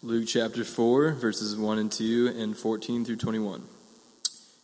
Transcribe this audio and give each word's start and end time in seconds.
Luke 0.00 0.28
chapter 0.28 0.62
4, 0.62 1.14
verses 1.14 1.56
1 1.56 1.76
and 1.76 1.90
2, 1.90 2.32
and 2.38 2.56
14 2.56 3.04
through 3.04 3.16
21. 3.16 3.64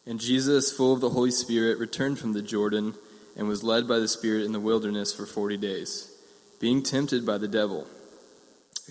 And 0.07 0.21
Jesus, 0.21 0.71
full 0.71 0.93
of 0.93 1.01
the 1.01 1.11
Holy 1.11 1.33
Spirit, 1.33 1.81
returned 1.81 2.21
from 2.21 2.35
the 2.35 2.41
Jordan 2.43 2.95
and 3.37 3.49
was 3.49 3.65
led 3.65 3.89
by 3.89 3.99
the 3.99 4.07
Spirit 4.07 4.45
in 4.45 4.53
the 4.53 4.61
wilderness 4.61 5.13
for 5.13 5.27
forty 5.27 5.57
days, 5.57 6.09
being 6.61 6.85
tempted 6.85 7.27
by 7.27 7.37
the 7.37 7.49
devil. 7.49 7.89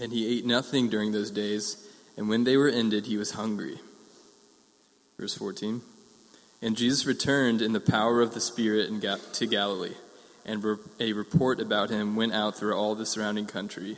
And 0.02 0.12
he 0.12 0.38
ate 0.38 0.46
nothing 0.46 0.90
during 0.90 1.14
those 1.14 1.32
days, 1.32 1.88
and 2.18 2.28
when 2.28 2.44
they 2.44 2.58
were 2.58 2.68
ended, 2.68 3.06
he 3.06 3.16
was 3.16 3.32
hungry. 3.32 3.80
Verse 5.18 5.36
14. 5.36 5.82
And 6.62 6.76
Jesus 6.76 7.06
returned 7.06 7.62
in 7.62 7.72
the 7.72 7.80
power 7.80 8.20
of 8.20 8.34
the 8.34 8.42
Spirit 8.42 8.90
to 9.00 9.48
Galilee, 9.48 9.96
and 10.46 10.78
a 11.00 11.14
report 11.14 11.62
about 11.62 11.90
him 11.90 12.18
went 12.18 12.34
out 12.34 12.58
through 12.58 12.76
all 12.76 12.96
the 12.96 13.06
surrounding 13.06 13.46
country 13.46 13.98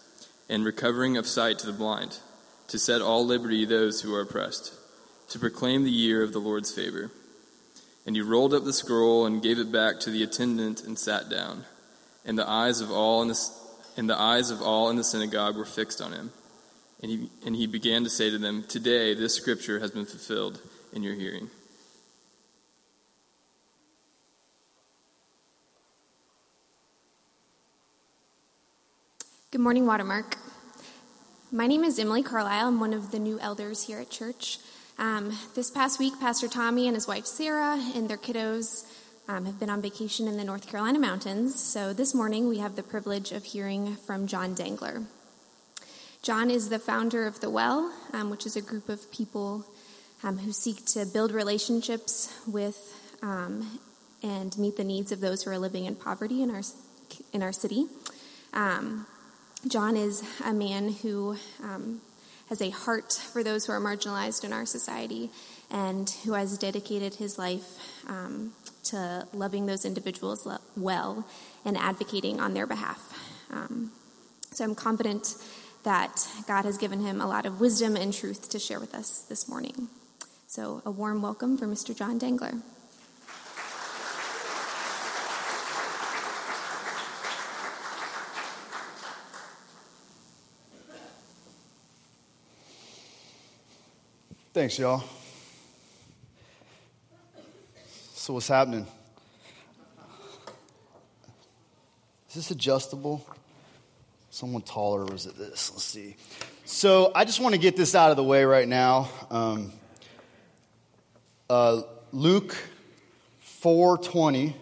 and 0.51 0.65
recovering 0.65 1.15
of 1.15 1.25
sight 1.25 1.57
to 1.57 1.65
the 1.65 1.71
blind, 1.71 2.19
to 2.67 2.77
set 2.77 3.01
all 3.01 3.25
liberty 3.25 3.63
those 3.63 4.01
who 4.01 4.13
are 4.13 4.21
oppressed, 4.21 4.73
to 5.29 5.39
proclaim 5.39 5.85
the 5.85 5.89
year 5.89 6.21
of 6.21 6.33
the 6.33 6.39
Lord's 6.39 6.73
favor. 6.73 7.09
And 8.05 8.17
he 8.17 8.21
rolled 8.21 8.53
up 8.53 8.65
the 8.65 8.73
scroll 8.73 9.25
and 9.25 9.41
gave 9.41 9.59
it 9.59 9.71
back 9.71 10.01
to 10.01 10.09
the 10.09 10.23
attendant 10.23 10.83
and 10.83 10.99
sat 10.99 11.29
down. 11.29 11.63
And 12.25 12.37
the 12.37 12.47
eyes 12.47 12.81
of 12.81 12.91
all 12.91 13.21
in 13.21 13.29
the, 13.29 13.39
and 13.95 14.09
the 14.09 14.19
eyes 14.19 14.51
of 14.51 14.61
all 14.61 14.89
in 14.89 14.97
the 14.97 15.03
synagogue 15.05 15.55
were 15.55 15.65
fixed 15.65 16.01
on 16.01 16.11
him. 16.11 16.31
And 17.01 17.09
he, 17.09 17.29
and 17.45 17.55
he 17.55 17.65
began 17.65 18.03
to 18.03 18.09
say 18.09 18.29
to 18.29 18.37
them, 18.37 18.63
Today 18.67 19.13
this 19.13 19.33
scripture 19.33 19.79
has 19.79 19.91
been 19.91 20.05
fulfilled 20.05 20.59
in 20.91 21.01
your 21.01 21.15
hearing. 21.15 21.49
Good 29.51 29.59
morning, 29.59 29.85
Watermark. 29.85 30.37
My 31.51 31.67
name 31.67 31.83
is 31.83 31.99
Emily 31.99 32.23
Carlisle. 32.23 32.69
I'm 32.69 32.79
one 32.79 32.93
of 32.93 33.11
the 33.11 33.19
new 33.19 33.37
elders 33.41 33.85
here 33.85 33.99
at 33.99 34.09
church. 34.09 34.59
Um, 34.97 35.37
this 35.55 35.69
past 35.69 35.99
week, 35.99 36.13
Pastor 36.21 36.47
Tommy 36.47 36.87
and 36.87 36.95
his 36.95 37.05
wife 37.05 37.25
Sarah 37.25 37.77
and 37.93 38.07
their 38.07 38.15
kiddos 38.15 38.85
um, 39.27 39.43
have 39.43 39.59
been 39.59 39.69
on 39.69 39.81
vacation 39.81 40.29
in 40.29 40.37
the 40.37 40.45
North 40.45 40.67
Carolina 40.67 40.99
mountains. 40.99 41.61
So 41.61 41.91
this 41.91 42.15
morning, 42.15 42.47
we 42.47 42.59
have 42.59 42.77
the 42.77 42.81
privilege 42.81 43.33
of 43.33 43.43
hearing 43.43 43.97
from 43.97 44.25
John 44.25 44.55
Dangler. 44.55 45.03
John 46.21 46.49
is 46.49 46.69
the 46.69 46.79
founder 46.79 47.27
of 47.27 47.41
The 47.41 47.49
Well, 47.49 47.93
um, 48.13 48.29
which 48.29 48.45
is 48.45 48.55
a 48.55 48.61
group 48.61 48.87
of 48.87 49.11
people 49.11 49.65
um, 50.23 50.37
who 50.37 50.53
seek 50.53 50.85
to 50.93 51.05
build 51.05 51.33
relationships 51.33 52.33
with 52.47 53.17
um, 53.21 53.81
and 54.23 54.57
meet 54.57 54.77
the 54.77 54.85
needs 54.85 55.11
of 55.11 55.19
those 55.19 55.43
who 55.43 55.51
are 55.51 55.59
living 55.59 55.83
in 55.83 55.95
poverty 55.95 56.41
in 56.41 56.51
our 56.51 56.61
in 57.33 57.43
our 57.43 57.51
city. 57.51 57.87
Um, 58.53 59.07
John 59.67 59.95
is 59.95 60.23
a 60.43 60.53
man 60.53 60.91
who 60.91 61.37
um, 61.63 62.01
has 62.49 62.61
a 62.61 62.71
heart 62.71 63.13
for 63.13 63.43
those 63.43 63.65
who 63.65 63.73
are 63.73 63.79
marginalized 63.79 64.43
in 64.43 64.53
our 64.53 64.65
society 64.65 65.29
and 65.69 66.09
who 66.25 66.33
has 66.33 66.57
dedicated 66.57 67.15
his 67.15 67.37
life 67.37 67.77
um, 68.07 68.53
to 68.85 69.27
loving 69.33 69.67
those 69.67 69.85
individuals 69.85 70.47
well 70.75 71.27
and 71.63 71.77
advocating 71.77 72.39
on 72.39 72.55
their 72.55 72.65
behalf. 72.65 72.99
Um, 73.51 73.91
so 74.51 74.63
I'm 74.63 74.75
confident 74.75 75.35
that 75.83 76.27
God 76.47 76.65
has 76.65 76.77
given 76.77 76.99
him 76.99 77.21
a 77.21 77.27
lot 77.27 77.45
of 77.45 77.59
wisdom 77.59 77.95
and 77.95 78.13
truth 78.13 78.49
to 78.49 78.59
share 78.59 78.79
with 78.79 78.95
us 78.95 79.19
this 79.29 79.47
morning. 79.47 79.87
So, 80.47 80.81
a 80.85 80.91
warm 80.91 81.21
welcome 81.21 81.57
for 81.57 81.65
Mr. 81.65 81.95
John 81.95 82.19
Dangler. 82.19 82.61
Thanks, 94.53 94.77
y'all. 94.77 95.01
So, 98.15 98.33
what's 98.33 98.49
happening? 98.49 98.85
Is 102.27 102.35
this 102.35 102.51
adjustable? 102.51 103.25
Someone 104.29 104.61
taller 104.61 105.05
was 105.05 105.25
it 105.25 105.37
this? 105.37 105.71
Let's 105.71 105.85
see. 105.85 106.17
So, 106.65 107.13
I 107.15 107.23
just 107.23 107.39
want 107.39 107.55
to 107.55 107.61
get 107.61 107.77
this 107.77 107.95
out 107.95 108.11
of 108.11 108.17
the 108.17 108.25
way 108.25 108.43
right 108.43 108.67
now. 108.67 109.09
Um, 109.29 109.71
uh, 111.49 111.83
Luke 112.11 112.57
4:20. 113.61 114.53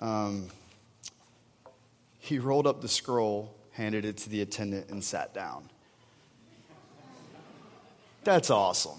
Um, 0.00 0.48
he 2.20 2.38
rolled 2.38 2.66
up 2.66 2.80
the 2.80 2.88
scroll, 2.88 3.54
handed 3.72 4.06
it 4.06 4.16
to 4.16 4.30
the 4.30 4.40
attendant, 4.40 4.88
and 4.88 5.04
sat 5.04 5.34
down. 5.34 5.68
That's 8.24 8.50
awesome. 8.50 8.98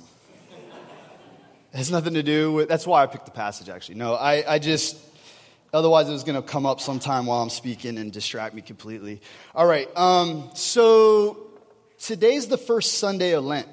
It 0.51 1.77
has 1.77 1.89
nothing 1.89 2.15
to 2.15 2.23
do 2.23 2.51
with, 2.51 2.69
that's 2.69 2.85
why 2.85 3.03
I 3.03 3.07
picked 3.07 3.25
the 3.25 3.31
passage 3.31 3.69
actually. 3.69 3.95
No, 3.95 4.15
I, 4.15 4.55
I 4.55 4.59
just, 4.59 4.97
otherwise 5.73 6.09
it 6.09 6.11
was 6.11 6.23
going 6.23 6.35
to 6.35 6.47
come 6.47 6.65
up 6.65 6.81
sometime 6.81 7.25
while 7.25 7.41
I'm 7.41 7.49
speaking 7.49 7.97
and 7.97 8.11
distract 8.11 8.53
me 8.53 8.61
completely. 8.61 9.21
All 9.55 9.65
right, 9.65 9.87
um, 9.97 10.49
so 10.53 11.47
today's 11.99 12.47
the 12.47 12.57
first 12.57 12.99
Sunday 12.99 13.31
of 13.31 13.45
Lent. 13.45 13.67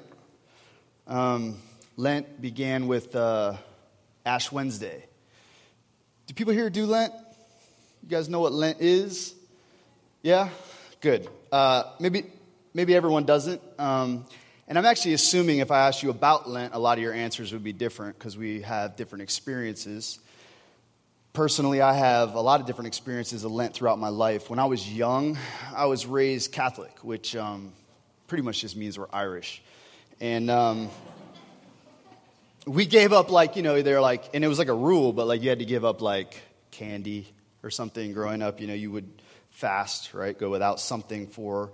Um, 1.05 1.57
Lent 1.97 2.41
began 2.41 2.87
with 2.87 3.13
uh, 3.15 3.57
Ash 4.25 4.51
Wednesday. 4.51 5.05
Do 6.27 6.33
people 6.33 6.53
here 6.53 6.69
do 6.69 6.85
Lent? 6.85 7.13
You 8.03 8.09
guys 8.09 8.29
know 8.29 8.39
what 8.39 8.53
Lent 8.53 8.79
is? 8.79 9.35
Yeah? 10.23 10.49
Good. 11.01 11.27
Uh, 11.51 11.83
maybe, 11.99 12.25
maybe 12.73 12.95
everyone 12.95 13.25
doesn't. 13.25 13.61
Um, 13.77 14.25
and 14.71 14.77
I'm 14.77 14.85
actually 14.85 15.15
assuming 15.15 15.57
if 15.57 15.69
I 15.69 15.85
asked 15.89 16.01
you 16.01 16.11
about 16.11 16.49
Lent, 16.49 16.73
a 16.73 16.79
lot 16.79 16.97
of 16.97 17.03
your 17.03 17.11
answers 17.11 17.51
would 17.51 17.61
be 17.61 17.73
different 17.73 18.17
because 18.17 18.37
we 18.37 18.61
have 18.61 18.95
different 18.95 19.21
experiences. 19.21 20.17
Personally, 21.33 21.81
I 21.81 21.91
have 21.91 22.35
a 22.35 22.39
lot 22.39 22.61
of 22.61 22.67
different 22.67 22.87
experiences 22.87 23.43
of 23.43 23.51
Lent 23.51 23.73
throughout 23.73 23.99
my 23.99 24.07
life. 24.07 24.49
When 24.49 24.59
I 24.59 24.65
was 24.67 24.89
young, 24.89 25.37
I 25.75 25.87
was 25.87 26.05
raised 26.05 26.53
Catholic, 26.53 26.99
which 27.03 27.35
um, 27.35 27.73
pretty 28.27 28.43
much 28.43 28.61
just 28.61 28.77
means 28.77 28.97
we're 28.97 29.07
Irish. 29.11 29.61
And 30.21 30.49
um, 30.49 30.89
we 32.65 32.85
gave 32.85 33.11
up, 33.11 33.29
like, 33.29 33.57
you 33.57 33.63
know, 33.63 33.81
they're 33.81 33.99
like, 33.99 34.29
and 34.33 34.41
it 34.41 34.47
was 34.47 34.57
like 34.57 34.69
a 34.69 34.73
rule, 34.73 35.11
but 35.11 35.27
like 35.27 35.41
you 35.41 35.49
had 35.49 35.59
to 35.59 35.65
give 35.65 35.83
up 35.83 36.01
like 36.01 36.41
candy 36.71 37.27
or 37.61 37.71
something 37.71 38.13
growing 38.13 38.41
up. 38.41 38.61
You 38.61 38.67
know, 38.67 38.73
you 38.73 38.89
would 38.89 39.09
fast, 39.49 40.13
right? 40.13 40.39
Go 40.39 40.49
without 40.49 40.79
something 40.79 41.27
for 41.27 41.71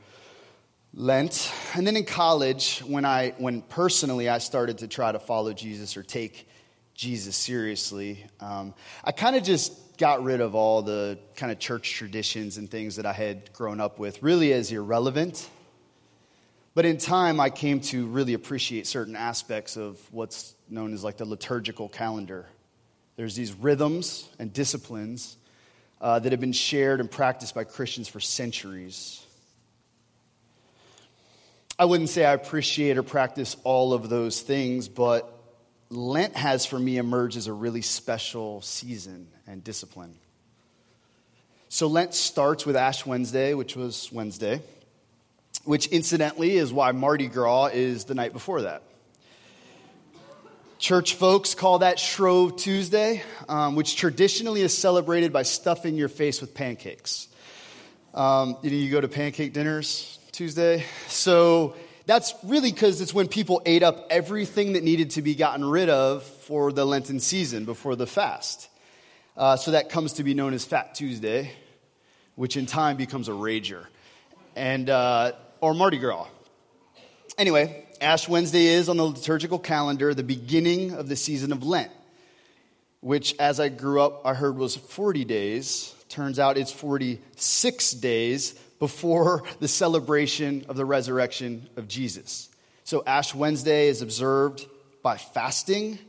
Lent. 0.99 1.53
And 1.75 1.85
then 1.85 1.95
in 1.95 2.05
college, 2.05 2.79
when 2.79 3.05
I 3.05 3.35
when 3.37 3.61
personally 3.61 4.29
I 4.29 4.39
started 4.39 4.79
to 4.79 4.87
try 4.87 5.11
to 5.11 5.19
follow 5.19 5.53
Jesus 5.53 5.95
or 5.95 6.01
take 6.01 6.49
Jesus 6.95 7.37
seriously, 7.37 8.25
um, 8.39 8.73
I 9.03 9.11
kind 9.11 9.35
of 9.35 9.43
just 9.43 9.99
got 9.99 10.23
rid 10.23 10.41
of 10.41 10.55
all 10.55 10.81
the 10.81 11.19
kind 11.35 11.51
of 11.51 11.59
church 11.59 11.93
traditions 11.93 12.57
and 12.57 12.67
things 12.67 12.95
that 12.95 13.05
I 13.05 13.13
had 13.13 13.53
grown 13.53 13.79
up 13.79 13.99
with, 13.99 14.23
really 14.23 14.51
as 14.53 14.71
irrelevant. 14.71 15.47
But 16.73 16.85
in 16.85 16.97
time, 16.97 17.39
I 17.39 17.51
came 17.51 17.79
to 17.81 18.07
really 18.07 18.33
appreciate 18.33 18.87
certain 18.87 19.15
aspects 19.15 19.77
of 19.77 19.99
what's 20.11 20.55
known 20.67 20.95
as 20.95 21.03
like 21.03 21.17
the 21.17 21.25
liturgical 21.25 21.89
calendar. 21.89 22.47
There's 23.17 23.35
these 23.35 23.53
rhythms 23.53 24.27
and 24.39 24.51
disciplines 24.51 25.37
uh, 26.01 26.17
that 26.17 26.31
have 26.31 26.41
been 26.41 26.53
shared 26.53 27.01
and 27.01 27.11
practiced 27.11 27.53
by 27.53 27.65
Christians 27.65 28.07
for 28.07 28.19
centuries. 28.19 29.23
I 31.79 31.85
wouldn't 31.85 32.09
say 32.09 32.25
I 32.25 32.33
appreciate 32.33 32.97
or 32.97 33.03
practice 33.03 33.55
all 33.63 33.93
of 33.93 34.09
those 34.09 34.41
things, 34.41 34.87
but 34.87 35.31
Lent 35.91 36.35
has 36.35 36.65
for 36.65 36.79
me 36.79 36.97
emerged 36.97 37.37
as 37.37 37.45
a 37.45 37.53
really 37.53 37.83
special 37.83 38.61
season 38.61 39.27
and 39.45 39.63
discipline. 39.63 40.15
So 41.69 41.85
Lent 41.85 42.15
starts 42.15 42.65
with 42.65 42.75
Ash 42.75 43.05
Wednesday, 43.05 43.53
which 43.53 43.75
was 43.75 44.09
Wednesday, 44.11 44.61
which 45.65 45.87
incidentally 45.87 46.57
is 46.57 46.73
why 46.73 46.93
Mardi 46.93 47.27
Gras 47.27 47.67
is 47.67 48.05
the 48.05 48.15
night 48.15 48.33
before 48.33 48.63
that. 48.63 48.81
Church 50.79 51.13
folks 51.13 51.53
call 51.53 51.79
that 51.79 51.99
Shrove 51.99 52.55
Tuesday, 52.57 53.21
um, 53.49 53.75
which 53.75 53.97
traditionally 53.97 54.61
is 54.61 54.75
celebrated 54.75 55.31
by 55.31 55.43
stuffing 55.43 55.95
your 55.95 56.09
face 56.09 56.41
with 56.41 56.55
pancakes. 56.55 57.27
Um, 58.15 58.57
you, 58.63 58.71
know, 58.71 58.77
you 58.77 58.89
go 58.89 59.01
to 59.01 59.07
pancake 59.07 59.53
dinners, 59.53 60.16
Tuesday. 60.37 60.85
So 61.07 61.73
That's 62.05 62.35
really 62.43 62.71
because 62.71 63.01
it's 63.01 63.11
when 63.11 63.27
people 63.27 63.59
ate 63.65 63.81
up 63.81 64.05
everything 64.11 64.73
that 64.73 64.83
needed 64.83 65.09
to 65.11 65.23
be 65.23 65.33
gotten 65.33 65.65
rid 65.65 65.89
of 65.89 66.23
for 66.23 66.71
the 66.71 66.85
Lenten 66.85 67.19
season 67.19 67.65
before 67.65 67.95
the 67.95 68.05
fast. 68.05 68.69
Uh, 69.35 69.57
so 69.57 69.71
that 69.71 69.89
comes 69.89 70.13
to 70.13 70.23
be 70.23 70.35
known 70.35 70.53
as 70.53 70.63
Fat 70.63 70.93
Tuesday, 70.93 71.51
which 72.35 72.55
in 72.55 72.67
time 72.67 72.97
becomes 72.97 73.29
a 73.29 73.31
rager, 73.31 73.83
and 74.55 74.91
uh, 74.91 75.31
or 75.59 75.73
Mardi 75.73 75.97
Gras. 75.97 76.27
Anyway, 77.39 77.87
Ash 77.99 78.29
Wednesday 78.29 78.67
is 78.67 78.89
on 78.89 78.97
the 78.97 79.05
liturgical 79.05 79.57
calendar 79.57 80.13
the 80.13 80.21
beginning 80.21 80.93
of 80.93 81.09
the 81.09 81.15
season 81.15 81.51
of 81.51 81.63
Lent, 81.63 81.91
which, 83.01 83.33
as 83.39 83.59
I 83.59 83.69
grew 83.69 84.01
up, 84.01 84.21
I 84.23 84.35
heard 84.35 84.55
was 84.55 84.75
40 84.75 85.25
days. 85.25 85.95
Turns 86.09 86.37
out 86.37 86.59
it's 86.59 86.71
46 86.71 87.91
days 87.93 88.53
before 88.79 89.43
the 89.59 89.67
celebration 89.67 90.65
of 90.69 90.75
the 90.75 90.85
resurrection 90.85 91.67
of 91.75 91.87
Jesus. 91.87 92.49
So, 92.83 93.03
Ash 93.05 93.33
Wednesday 93.35 93.87
is 93.87 94.01
observed 94.01 94.65
by 95.03 95.17
fasting 95.17 95.99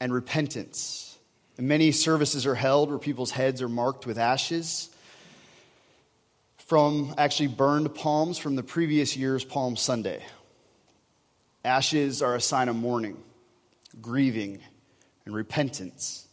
and 0.00 0.12
repentance. 0.12 1.16
And 1.56 1.68
many 1.68 1.92
services 1.92 2.46
are 2.46 2.54
held 2.54 2.88
where 2.88 2.98
people's 2.98 3.30
heads 3.30 3.62
are 3.62 3.68
marked 3.68 4.06
with 4.06 4.18
ashes 4.18 4.90
from 6.68 7.14
actually 7.16 7.48
burned 7.48 7.94
palms 7.94 8.38
from 8.38 8.54
the 8.54 8.62
previous 8.62 9.16
year's 9.16 9.44
Palm 9.44 9.76
Sunday. 9.76 10.22
Ashes 11.64 12.22
are 12.22 12.34
a 12.34 12.40
sign 12.40 12.68
of 12.68 12.76
mourning, 12.76 13.16
grieving, 14.00 14.60
and 15.24 15.34
repentance. 15.34 16.26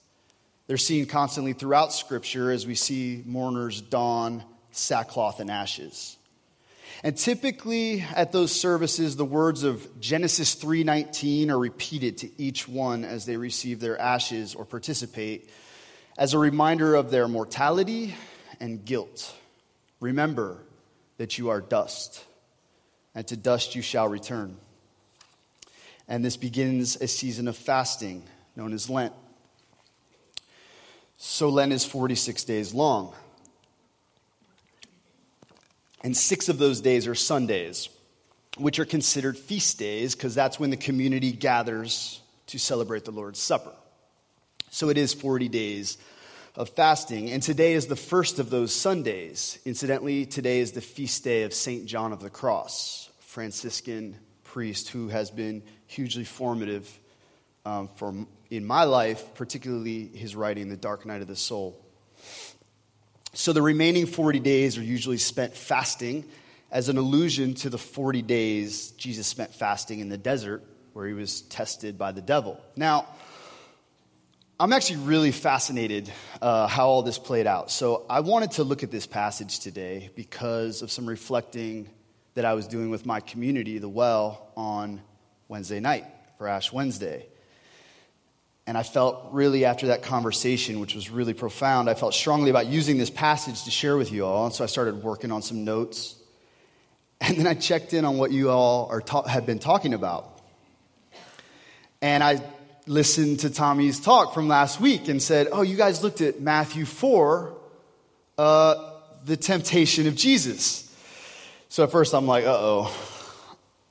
They're 0.68 0.78
seen 0.78 1.06
constantly 1.06 1.54
throughout 1.54 1.94
Scripture 1.94 2.52
as 2.52 2.68
we 2.68 2.76
see 2.76 3.24
mourners 3.26 3.82
don 3.82 4.44
sackcloth 4.76 5.40
and 5.40 5.50
ashes. 5.50 6.18
And 7.04 7.18
typically 7.18 8.02
at 8.16 8.32
those 8.32 8.52
services 8.52 9.16
the 9.16 9.26
words 9.26 9.64
of 9.64 10.00
Genesis 10.00 10.56
3:19 10.56 11.50
are 11.50 11.60
repeated 11.60 12.18
to 12.20 12.30
each 12.42 12.68
one 12.68 13.04
as 13.06 13.26
they 13.26 13.38
receive 13.38 13.80
their 13.80 14.00
ashes 14.00 14.56
or 14.56 14.66
participate 14.66 15.50
as 16.18 16.34
a 16.34 16.40
reminder 16.40 16.96
of 16.96 17.12
their 17.12 17.28
mortality 17.28 18.16
and 18.60 18.86
guilt. 18.86 19.34
Remember 20.00 20.60
that 21.18 21.38
you 21.38 21.50
are 21.50 21.62
dust 21.62 22.24
and 23.14 23.26
to 23.28 23.38
dust 23.38 23.76
you 23.76 23.82
shall 23.82 24.08
return. 24.08 24.58
And 26.08 26.24
this 26.24 26.38
begins 26.38 26.98
a 26.98 27.08
season 27.08 27.48
of 27.48 27.58
fasting 27.58 28.24
known 28.56 28.74
as 28.74 28.90
Lent. 28.90 29.14
So 31.18 31.50
Lent 31.50 31.74
is 31.74 31.86
46 31.86 32.44
days 32.44 32.74
long. 32.74 33.14
And 36.06 36.16
six 36.16 36.50
of 36.50 36.60
those 36.60 36.82
days 36.82 37.08
are 37.08 37.16
Sundays, 37.16 37.90
which 38.60 38.78
are 38.78 38.86
considered 38.86 39.36
feast 39.40 39.80
days 39.80 40.14
because 40.14 40.36
that's 40.36 40.60
when 40.60 40.70
the 40.70 40.78
community 40.78 41.32
gathers 41.32 42.22
to 42.46 42.60
celebrate 42.60 43.06
the 43.06 43.12
Lord's 43.12 43.40
Supper. 43.40 43.74
So 44.70 44.90
it 44.90 45.00
is 45.00 45.16
40 45.16 45.50
days 45.50 45.98
of 46.54 46.70
fasting. 46.70 47.32
And 47.32 47.42
today 47.42 47.74
is 47.74 47.88
the 47.88 47.96
first 47.96 48.38
of 48.38 48.52
those 48.52 48.72
Sundays. 48.72 49.58
Incidentally, 49.66 50.28
today 50.28 50.60
is 50.60 50.74
the 50.74 50.80
feast 50.80 51.24
day 51.24 51.42
of 51.42 51.56
St. 51.56 51.88
John 51.88 52.14
of 52.14 52.22
the 52.22 52.30
Cross, 52.30 53.10
Franciscan 53.22 54.16
priest 54.44 54.90
who 54.90 55.08
has 55.08 55.32
been 55.32 55.64
hugely 55.88 56.24
formative 56.24 57.00
um, 57.66 57.88
for, 57.96 58.14
in 58.52 58.64
my 58.64 58.84
life, 58.84 59.34
particularly 59.34 60.06
his 60.06 60.36
writing, 60.36 60.70
The 60.70 60.78
Dark 60.78 61.08
Night 61.08 61.24
of 61.24 61.28
the 61.28 61.36
Soul. 61.36 61.84
So 63.38 63.52
the 63.52 63.62
remaining 63.62 64.06
40 64.06 64.40
days 64.40 64.78
are 64.78 64.84
usually 64.84 65.18
spent 65.18 65.58
fasting 65.58 66.24
as 66.72 66.88
an 66.88 66.98
allusion 66.98 67.54
to 67.56 67.70
the 67.70 67.78
40 67.78 68.22
days 68.22 68.92
Jesus 68.92 69.28
spent 69.28 69.54
fasting 69.54 70.00
in 70.00 70.08
the 70.08 70.18
desert 70.18 70.64
where 70.94 71.06
he 71.06 71.12
was 71.12 71.42
tested 71.42 71.98
by 71.98 72.14
the 72.14 72.22
devil. 72.22 72.62
Now, 72.78 73.08
I'm 74.58 74.72
actually 74.72 75.02
really 75.02 75.34
fascinated 75.34 76.10
uh, 76.42 76.68
how 76.68 76.88
all 76.88 77.04
this 77.04 77.20
played 77.20 77.46
out. 77.46 77.70
So 77.72 78.06
I 78.10 78.22
wanted 78.22 78.52
to 78.52 78.64
look 78.64 78.84
at 78.84 78.92
this 78.92 79.06
passage 79.06 79.60
today 79.60 80.12
because 80.16 80.82
of 80.82 80.90
some 80.90 81.06
reflecting 81.06 81.90
that 82.36 82.46
I 82.46 82.54
was 82.54 82.70
doing 82.70 82.90
with 82.90 83.06
my 83.06 83.20
community, 83.20 83.80
the 83.80 83.90
Well, 83.90 84.48
on 84.56 85.02
Wednesday 85.50 85.82
night 85.82 86.06
for 86.38 86.48
Ash 86.48 86.72
Wednesday. 86.72 87.28
And 88.68 88.78
I 88.78 88.84
felt 88.84 89.28
really 89.32 89.66
after 89.66 89.88
that 89.88 90.02
conversation, 90.02 90.80
which 90.80 90.96
was 90.96 91.10
really 91.10 91.34
profound, 91.34 91.90
I 91.90 91.94
felt 91.94 92.14
strongly 92.14 92.50
about 92.50 92.66
using 92.66 92.98
this 92.98 93.12
passage 93.12 93.64
to 93.66 93.72
share 93.72 93.96
with 93.96 94.12
you 94.12 94.26
all. 94.26 94.46
And 94.46 94.56
so 94.56 94.64
I 94.64 94.68
started 94.68 95.04
working 95.04 95.32
on 95.32 95.42
some 95.42 95.64
notes. 95.64 96.16
And 97.22 97.38
then 97.38 97.48
I 97.48 97.54
checked 97.54 97.94
in 97.94 98.04
on 98.04 98.18
what 98.18 98.32
you 98.32 98.50
all 98.50 98.90
are 98.92 99.00
ta- 99.00 99.24
have 99.24 99.46
been 99.46 99.58
talking 99.58 99.94
about. 99.94 100.42
And 102.02 102.22
I 102.22 102.42
listened 102.88 103.40
to 103.40 103.50
Tommy's 103.50 104.02
talk 104.02 104.34
from 104.34 104.50
last 104.50 104.82
week 104.82 105.08
and 105.08 105.22
said, 105.22 105.48
Oh, 105.50 105.62
you 105.62 105.78
guys 105.78 106.04
looked 106.04 106.20
at 106.20 106.42
Matthew 106.42 106.84
4, 106.84 107.56
uh, 108.38 108.92
the 109.24 109.38
temptation 109.38 110.08
of 110.08 110.16
Jesus. 110.16 110.94
So 111.70 111.84
at 111.86 111.92
first 111.92 112.14
I'm 112.14 112.28
like, 112.28 112.46
uh 112.46 112.58
oh, 112.58 112.98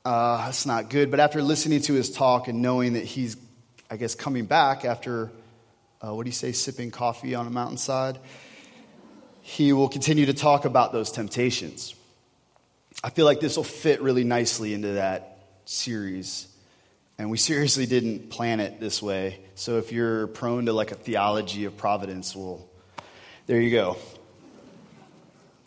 uh, 0.04 0.44
that's 0.44 0.66
not 0.66 0.90
good. 0.90 1.10
But 1.10 1.18
after 1.18 1.42
listening 1.42 1.80
to 1.82 1.94
his 1.94 2.10
talk 2.10 2.46
and 2.46 2.62
knowing 2.62 2.92
that 2.92 3.04
he's 3.04 3.36
I 3.90 3.96
guess, 3.96 4.14
coming 4.14 4.46
back 4.46 4.84
after, 4.84 5.31
uh, 6.00 6.14
what 6.14 6.25
do 6.25 6.28
you 6.28 6.34
say, 6.34 6.52
sipping 6.52 6.90
coffee 6.90 7.34
on 7.34 7.46
a 7.46 7.50
mountainside, 7.50 8.19
he 9.42 9.72
will 9.72 9.88
continue 9.88 10.26
to 10.26 10.34
talk 10.34 10.64
about 10.64 10.92
those 10.92 11.10
temptations. 11.10 11.94
I 13.02 13.10
feel 13.10 13.26
like 13.26 13.40
this 13.40 13.56
will 13.56 13.64
fit 13.64 14.00
really 14.00 14.25
nicely 14.25 14.72
into 14.72 14.92
that 14.92 15.38
series. 15.66 16.48
And 17.19 17.31
we 17.31 17.36
seriously 17.36 17.84
didn't 17.84 18.31
plan 18.31 18.60
it 18.60 18.81
this 18.81 19.02
way. 19.02 19.40
So 19.54 19.76
if 19.76 19.92
you're 19.92 20.28
prone 20.28 20.66
to 20.66 20.72
like 20.72 20.90
a 20.90 20.96
theology 20.96 21.66
of 21.66 21.76
providence, 21.76 22.34
well, 22.34 22.66
there 23.46 23.60
you 23.60 23.70
go. 23.70 23.98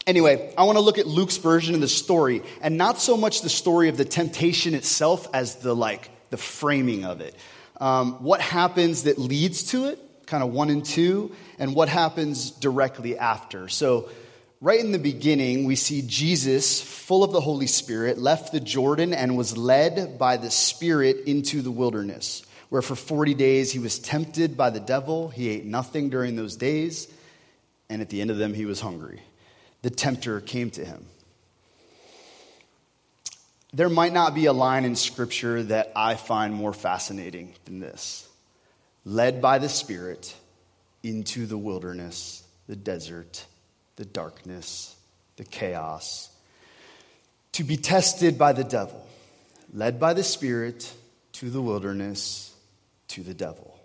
Anyway, 0.07 0.53
I 0.57 0.63
want 0.63 0.77
to 0.77 0.81
look 0.81 0.97
at 0.97 1.05
Luke's 1.05 1.37
version 1.37 1.75
of 1.75 1.81
the 1.81 1.87
story, 1.87 2.41
and 2.61 2.77
not 2.77 2.97
so 2.97 3.15
much 3.15 3.41
the 3.41 3.49
story 3.49 3.89
of 3.89 3.97
the 3.97 4.05
temptation 4.05 4.73
itself 4.73 5.27
as 5.33 5.55
the 5.57 5.75
like 5.75 6.09
the 6.29 6.37
framing 6.37 7.05
of 7.05 7.21
it 7.21 7.35
um, 7.79 8.23
what 8.23 8.41
happens 8.41 9.03
that 9.03 9.17
leads 9.17 9.71
to 9.71 9.85
it, 9.85 9.99
kind 10.25 10.43
of 10.43 10.51
one 10.51 10.69
and 10.69 10.83
two, 10.83 11.31
and 11.59 11.75
what 11.75 11.89
happens 11.89 12.51
directly 12.51 13.17
after. 13.17 13.67
So, 13.67 14.09
right 14.61 14.79
in 14.79 14.91
the 14.91 14.99
beginning, 14.99 15.65
we 15.65 15.75
see 15.75 16.03
Jesus, 16.05 16.81
full 16.81 17.23
of 17.23 17.31
the 17.31 17.41
Holy 17.41 17.67
Spirit, 17.67 18.17
left 18.17 18.51
the 18.51 18.59
Jordan 18.59 19.13
and 19.13 19.37
was 19.37 19.57
led 19.57 20.17
by 20.17 20.37
the 20.37 20.49
Spirit 20.49 21.27
into 21.27 21.61
the 21.61 21.71
wilderness, 21.71 22.43
where 22.69 22.81
for 22.81 22.95
40 22.95 23.33
days 23.35 23.71
he 23.71 23.79
was 23.79 23.99
tempted 23.99 24.57
by 24.57 24.69
the 24.69 24.79
devil. 24.79 25.29
He 25.29 25.49
ate 25.49 25.65
nothing 25.65 26.09
during 26.09 26.35
those 26.35 26.55
days, 26.55 27.07
and 27.89 28.01
at 28.01 28.09
the 28.09 28.21
end 28.21 28.31
of 28.31 28.37
them, 28.37 28.53
he 28.53 28.65
was 28.65 28.81
hungry. 28.81 29.21
The 29.83 29.89
tempter 29.91 30.41
came 30.41 30.71
to 30.71 30.83
him. 30.83 31.05
There 33.73 33.89
might 33.89 34.13
not 34.13 34.33
be 34.33 34.45
a 34.45 34.53
line 34.53 34.85
in 34.85 34.95
Scripture 34.95 35.61
that 35.63 35.91
I 35.95 36.15
find 36.15 36.53
more 36.53 36.73
fascinating 36.73 37.53
than 37.65 37.79
this. 37.79 38.27
Led 39.03 39.41
by 39.41 39.57
the 39.59 39.69
Spirit 39.69 40.33
into 41.03 41.45
the 41.45 41.57
wilderness, 41.57 42.43
the 42.67 42.75
desert, 42.75 43.45
the 43.97 44.05
darkness, 44.05 44.95
the 45.35 45.43
chaos, 45.43 46.29
to 47.53 47.63
be 47.63 47.77
tested 47.77 48.37
by 48.37 48.53
the 48.53 48.63
devil. 48.63 49.05
Led 49.73 49.99
by 49.99 50.13
the 50.13 50.23
Spirit 50.23 50.91
to 51.33 51.49
the 51.49 51.61
wilderness, 51.61 52.55
to 53.09 53.21
the 53.21 53.33
devil. 53.33 53.77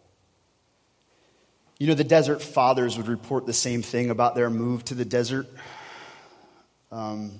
You 1.79 1.89
know, 1.89 1.95
the 1.95 2.05
desert 2.05 2.41
fathers 2.41 2.97
would 2.97 3.09
report 3.09 3.47
the 3.47 3.53
same 3.53 3.83
thing 3.83 4.11
about 4.11 4.37
their 4.37 4.51
move 4.51 4.85
to 4.87 4.95
the 4.95 5.05
desert. 5.05 5.49
Um, 6.93 7.33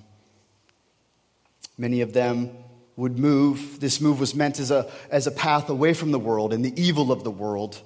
Many 1.77 2.01
of 2.01 2.13
them 2.13 2.51
would 2.95 3.17
move. 3.17 3.79
This 3.79 3.99
move 3.99 4.19
was 4.19 4.35
meant 4.35 4.59
as 4.59 4.71
a, 4.71 4.89
as 5.09 5.27
a 5.27 5.31
path 5.31 5.69
away 5.69 5.93
from 5.93 6.11
the 6.11 6.19
world 6.19 6.53
and 6.53 6.63
the 6.63 6.81
evil 6.81 7.11
of 7.11 7.23
the 7.23 7.31
world 7.31 7.81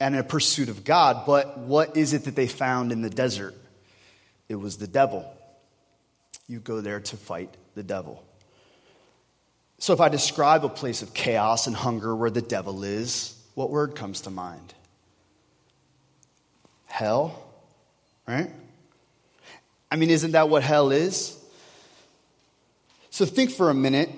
and 0.00 0.16
a 0.16 0.24
pursuit 0.24 0.68
of 0.68 0.84
God. 0.84 1.24
But 1.26 1.58
what 1.58 1.96
is 1.96 2.12
it 2.12 2.24
that 2.24 2.34
they 2.34 2.46
found 2.46 2.92
in 2.92 3.02
the 3.02 3.10
desert? 3.10 3.54
It 4.48 4.56
was 4.56 4.76
the 4.76 4.86
devil. 4.86 5.30
You 6.48 6.60
go 6.60 6.80
there 6.80 7.00
to 7.00 7.16
fight 7.16 7.56
the 7.74 7.82
devil. 7.82 8.22
So 9.78 9.92
if 9.92 10.00
I 10.00 10.08
describe 10.08 10.64
a 10.64 10.68
place 10.68 11.02
of 11.02 11.14
chaos 11.14 11.66
and 11.66 11.76
hunger 11.76 12.14
where 12.14 12.30
the 12.30 12.42
devil 12.42 12.84
is, 12.84 13.38
what 13.54 13.70
word 13.70 13.94
comes 13.94 14.22
to 14.22 14.30
mind? 14.30 14.74
Hell, 16.86 17.42
right? 18.26 18.50
I 19.90 19.96
mean, 19.96 20.10
isn't 20.10 20.32
that 20.32 20.48
what 20.48 20.62
hell 20.62 20.90
is? 20.90 21.38
So 23.14 23.24
think 23.24 23.52
for 23.52 23.70
a 23.70 23.74
minute 23.74 24.10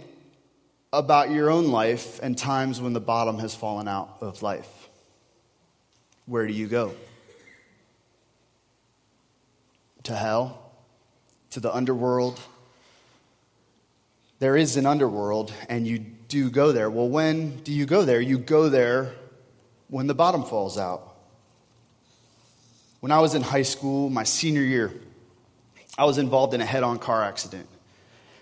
about 0.90 1.30
your 1.30 1.50
own 1.50 1.66
life 1.66 2.18
and 2.22 2.36
times 2.36 2.80
when 2.80 2.94
the 2.94 3.00
bottom 3.00 3.38
has 3.40 3.54
fallen 3.54 3.88
out 3.88 4.16
of 4.22 4.40
life. 4.40 4.88
Where 6.24 6.46
do 6.46 6.54
you 6.54 6.66
go? 6.66 6.94
To 10.04 10.16
hell? 10.16 10.72
To 11.50 11.60
the 11.60 11.70
underworld? 11.74 12.40
there 14.38 14.56
is 14.56 14.78
an 14.78 14.86
underworld 14.86 15.52
and 15.68 15.86
you 15.86 15.98
do 15.98 16.48
go 16.48 16.72
there. 16.72 16.88
Well, 16.88 17.10
when 17.10 17.58
do 17.64 17.72
you 17.72 17.84
go 17.84 18.02
there? 18.02 18.22
You 18.22 18.38
go 18.38 18.70
there 18.70 19.12
when 19.88 20.06
the 20.06 20.14
bottom 20.14 20.42
falls 20.42 20.78
out. 20.78 21.18
When 23.00 23.12
I 23.12 23.20
was 23.20 23.34
in 23.34 23.42
high 23.42 23.60
school, 23.60 24.08
my 24.08 24.24
senior 24.24 24.62
year, 24.62 24.90
I 25.98 26.06
was 26.06 26.16
involved 26.16 26.54
in 26.54 26.62
a 26.62 26.64
head 26.64 26.82
on 26.82 26.98
car 26.98 27.22
accident. 27.22 27.68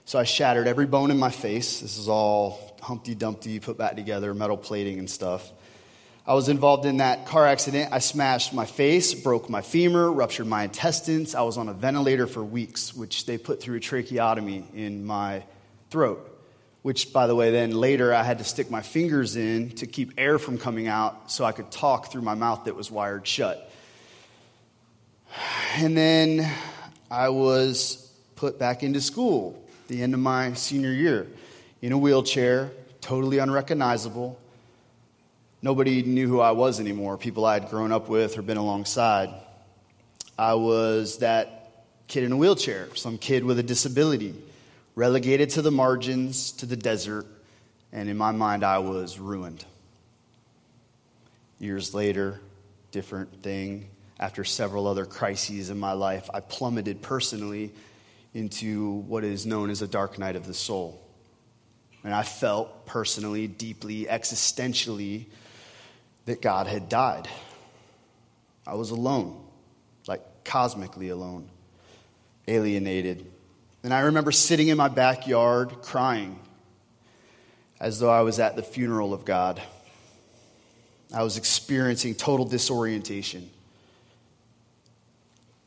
So 0.07 0.19
I 0.19 0.25
shattered 0.25 0.67
every 0.67 0.85
bone 0.85 1.11
in 1.11 1.19
my 1.19 1.31
face. 1.31 1.81
This 1.81 1.97
is 1.97 2.11
all 2.11 2.77
Humpty 2.83 3.15
Dumpty 3.15 3.59
put 3.59 3.79
back 3.79 3.97
together, 3.97 4.35
metal 4.35 4.59
plating 4.59 4.99
and 4.99 5.09
stuff. 5.09 5.51
I 6.27 6.35
was 6.35 6.51
involved 6.51 6.85
in 6.85 6.99
that 6.99 7.25
car 7.25 7.47
accident. 7.47 7.91
I 7.91 8.01
smashed 8.01 8.53
my 8.53 8.67
face, 8.67 9.15
broke 9.15 9.49
my 9.49 9.63
femur, 9.63 10.13
ruptured 10.13 10.47
my 10.47 10.65
intestines. 10.65 11.35
I 11.35 11.41
was 11.41 11.57
on 11.57 11.71
a 11.71 11.73
ventilator 11.73 12.27
for 12.27 12.45
weeks, 12.45 12.95
which 12.95 13.25
they 13.25 13.39
put 13.39 13.63
through 13.63 13.77
a 13.77 13.81
tracheotomy 13.81 14.67
in 14.75 15.07
my 15.07 15.43
throat. 15.89 16.31
Which, 16.83 17.15
by 17.15 17.27
the 17.27 17.35
way, 17.35 17.51
then 17.51 17.71
later 17.71 18.13
I 18.13 18.25
had 18.25 18.39
to 18.39 18.45
stick 18.45 18.71
my 18.71 18.83
fingers 18.83 19.37
in 19.37 19.71
to 19.77 19.87
keep 19.87 20.13
air 20.19 20.39
from 20.39 20.59
coming 20.59 20.87
out 20.87 21.31
so 21.31 21.47
I 21.47 21.53
could 21.53 21.71
talk 21.71 22.13
through 22.13 22.23
my 22.23 22.35
mouth 22.35 22.65
that 22.65 22.77
was 22.77 22.91
wired 22.91 23.27
shut. 23.27 23.71
And 25.77 25.97
then 25.97 26.47
I 27.11 27.31
was 27.31 28.13
put 28.37 28.59
back 28.59 28.83
into 28.83 29.01
school 29.01 29.64
the 29.89 30.03
end 30.03 30.15
of 30.15 30.21
my 30.21 30.55
senior 30.55 30.93
year 30.93 31.27
in 31.83 31.93
a 31.93 31.99
wheelchair, 31.99 32.71
totally 33.01 33.39
unrecognizable. 33.39 34.39
Nobody 35.61 36.03
knew 36.03 36.29
who 36.29 36.41
I 36.41 36.53
was 36.53 36.81
anymore, 36.81 37.17
people 37.19 37.45
I 37.45 37.55
had 37.55 37.71
grown 37.71 37.93
up 37.93 38.09
with 38.09 38.39
or 38.39 38.43
been 38.43 38.57
alongside. 38.57 39.31
I 40.39 40.55
was 40.55 41.19
that 41.19 41.85
kid 42.09 42.25
in 42.25 42.33
a 42.33 42.37
wheelchair, 42.37 42.89
some 42.95 43.19
kid 43.19 43.45
with 43.45 43.59
a 43.59 43.63
disability, 43.63 44.35
relegated 44.95 45.51
to 45.51 45.63
the 45.63 45.71
margins, 45.71 46.53
to 46.53 46.67
the 46.67 46.77
desert, 46.77 47.27
and 47.93 48.09
in 48.09 48.17
my 48.17 48.33
mind, 48.33 48.65
I 48.65 48.79
was 48.79 49.19
ruined. 49.19 49.65
Years 51.59 51.95
later, 51.95 52.41
different 52.91 53.43
thing. 53.43 53.89
After 54.19 54.45
several 54.45 54.87
other 54.87 55.07
crises 55.07 55.71
in 55.71 55.79
my 55.79 55.93
life, 55.93 56.29
I 56.33 56.41
plummeted 56.41 57.03
personally 57.03 57.73
into 58.35 58.91
what 58.91 59.23
is 59.25 59.47
known 59.47 59.71
as 59.71 59.81
a 59.81 59.87
dark 59.87 60.19
night 60.19 60.37
of 60.37 60.47
the 60.47 60.55
soul. 60.55 61.01
And 62.03 62.13
I 62.13 62.25
felt 62.25 62.85
personally, 62.85 63.47
deeply, 63.47 64.05
existentially, 64.05 65.27
that 66.27 66.43
God 66.43 66.67
had 66.67 66.89
died. 66.89 67.29
I 68.67 68.75
was 68.75 68.91
alone, 68.91 69.43
like 70.07 70.23
cosmically 70.45 71.09
alone, 71.11 71.49
alienated. 72.49 73.31
And 73.83 73.95
I 73.95 74.01
remember 74.01 74.33
sitting 74.33 74.69
in 74.69 74.77
my 74.77 74.89
backyard 74.89 75.83
crying 75.83 76.39
as 77.79 78.01
though 78.01 78.11
I 78.11 78.23
was 78.23 78.39
at 78.41 78.57
the 78.57 78.63
funeral 78.63 79.15
of 79.15 79.25
God. 79.25 79.63
I 81.15 81.23
was 81.23 81.37
experiencing 81.37 82.15
total 82.15 82.47
disorientation. 82.47 83.49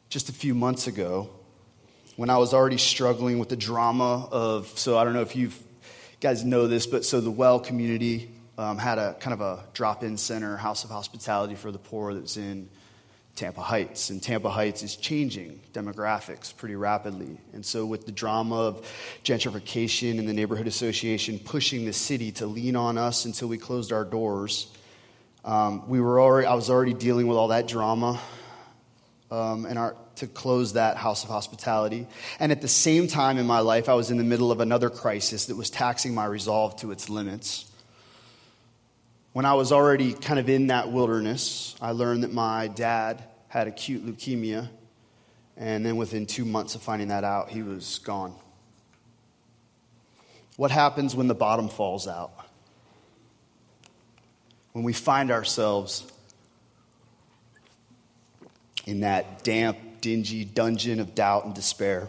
Just 0.09 0.29
a 0.29 0.33
few 0.33 0.53
months 0.53 0.87
ago, 0.87 1.29
when 2.17 2.31
I 2.31 2.37
was 2.37 2.53
already 2.53 2.77
struggling 2.77 3.37
with 3.37 3.49
the 3.49 3.55
drama 3.55 4.27
of, 4.31 4.67
so 4.77 4.97
I 4.97 5.03
don't 5.03 5.13
know 5.13 5.21
if 5.21 5.35
you 5.35 5.51
guys 6.19 6.43
know 6.43 6.67
this, 6.67 6.87
but 6.87 7.05
so 7.05 7.21
the 7.21 7.31
Well 7.31 7.59
community 7.59 8.31
um, 8.57 8.79
had 8.79 8.97
a 8.97 9.13
kind 9.13 9.35
of 9.35 9.41
a 9.41 9.63
drop 9.73 10.03
in 10.03 10.17
center, 10.17 10.57
house 10.57 10.83
of 10.83 10.89
hospitality 10.89 11.53
for 11.53 11.71
the 11.71 11.77
poor 11.77 12.15
that's 12.15 12.35
in 12.35 12.69
Tampa 13.35 13.61
Heights. 13.61 14.09
And 14.09 14.21
Tampa 14.21 14.49
Heights 14.49 14.81
is 14.81 14.95
changing 14.95 15.61
demographics 15.73 16.57
pretty 16.57 16.75
rapidly. 16.75 17.37
And 17.53 17.63
so, 17.63 17.85
with 17.85 18.07
the 18.07 18.11
drama 18.11 18.55
of 18.55 18.91
gentrification 19.23 20.17
and 20.17 20.27
the 20.27 20.33
neighborhood 20.33 20.65
association 20.65 21.37
pushing 21.37 21.85
the 21.85 21.93
city 21.93 22.31
to 22.33 22.47
lean 22.47 22.75
on 22.75 22.97
us 22.97 23.25
until 23.25 23.47
we 23.47 23.59
closed 23.59 23.93
our 23.93 24.03
doors, 24.03 24.75
um, 25.45 25.87
we 25.87 26.01
were 26.01 26.19
already, 26.19 26.47
I 26.47 26.55
was 26.55 26.71
already 26.71 26.95
dealing 26.95 27.27
with 27.27 27.37
all 27.37 27.49
that 27.49 27.67
drama. 27.67 28.19
Um, 29.29 29.65
and 29.65 29.77
our, 29.77 29.95
to 30.17 30.27
close 30.27 30.73
that 30.73 30.97
house 30.97 31.23
of 31.23 31.29
hospitality. 31.29 32.07
And 32.39 32.51
at 32.51 32.61
the 32.61 32.67
same 32.67 33.07
time 33.07 33.37
in 33.37 33.45
my 33.45 33.59
life, 33.59 33.89
I 33.89 33.93
was 33.93 34.11
in 34.11 34.17
the 34.17 34.23
middle 34.23 34.51
of 34.51 34.59
another 34.59 34.89
crisis 34.89 35.47
that 35.47 35.55
was 35.55 35.69
taxing 35.69 36.13
my 36.13 36.25
resolve 36.25 36.75
to 36.77 36.91
its 36.91 37.09
limits. 37.09 37.71
When 39.33 39.45
I 39.45 39.53
was 39.53 39.71
already 39.71 40.13
kind 40.13 40.39
of 40.39 40.49
in 40.49 40.67
that 40.67 40.91
wilderness, 40.91 41.75
I 41.81 41.91
learned 41.91 42.23
that 42.23 42.33
my 42.33 42.67
dad 42.67 43.23
had 43.47 43.67
acute 43.67 44.05
leukemia. 44.05 44.69
And 45.55 45.85
then 45.85 45.97
within 45.97 46.25
two 46.25 46.45
months 46.45 46.75
of 46.75 46.81
finding 46.81 47.07
that 47.07 47.23
out, 47.23 47.49
he 47.49 47.63
was 47.63 47.99
gone. 47.99 48.35
What 50.55 50.71
happens 50.71 51.15
when 51.15 51.27
the 51.27 51.35
bottom 51.35 51.69
falls 51.69 52.07
out? 52.07 52.31
When 54.73 54.83
we 54.83 54.93
find 54.93 55.31
ourselves 55.31 56.11
in 58.85 59.01
that 59.01 59.43
damp, 59.43 59.77
dingy 60.07 60.45
dungeon 60.45 61.01
of 61.01 61.13
doubt 61.15 61.43
and 61.43 61.53
despair, 61.53 62.07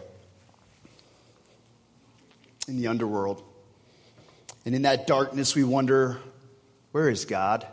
in 2.65 2.77
the 2.77 2.87
underworld. 2.87 3.43
And 4.65 4.73
in 4.73 4.83
that 4.83 5.05
darkness, 5.05 5.53
we 5.53 5.65
wonder 5.65 6.17
where 6.93 7.09
is 7.09 7.25
God? 7.25 7.67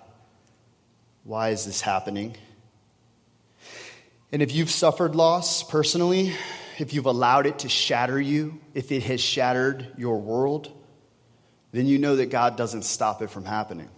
Why 1.23 1.51
is 1.51 1.65
this 1.65 1.81
happening? 1.81 2.37
And 4.33 4.43
if 4.43 4.53
you've 4.53 4.73
suffered 4.73 5.15
loss 5.15 5.63
personally, 5.63 6.33
if 6.79 6.93
you've 6.93 7.07
allowed 7.07 7.47
it 7.47 7.61
to 7.61 7.69
shatter 7.69 8.21
you, 8.21 8.59
if 8.75 8.91
it 8.91 9.05
has 9.05 9.21
shattered 9.21 9.87
your 9.97 10.21
world, 10.21 10.73
then 11.71 11.87
you 11.87 11.99
know 11.99 12.17
that 12.17 12.31
God 12.31 12.57
doesn't 12.57 12.83
stop 12.83 13.23
it 13.23 13.31
from 13.31 13.45
happening. 13.45 13.91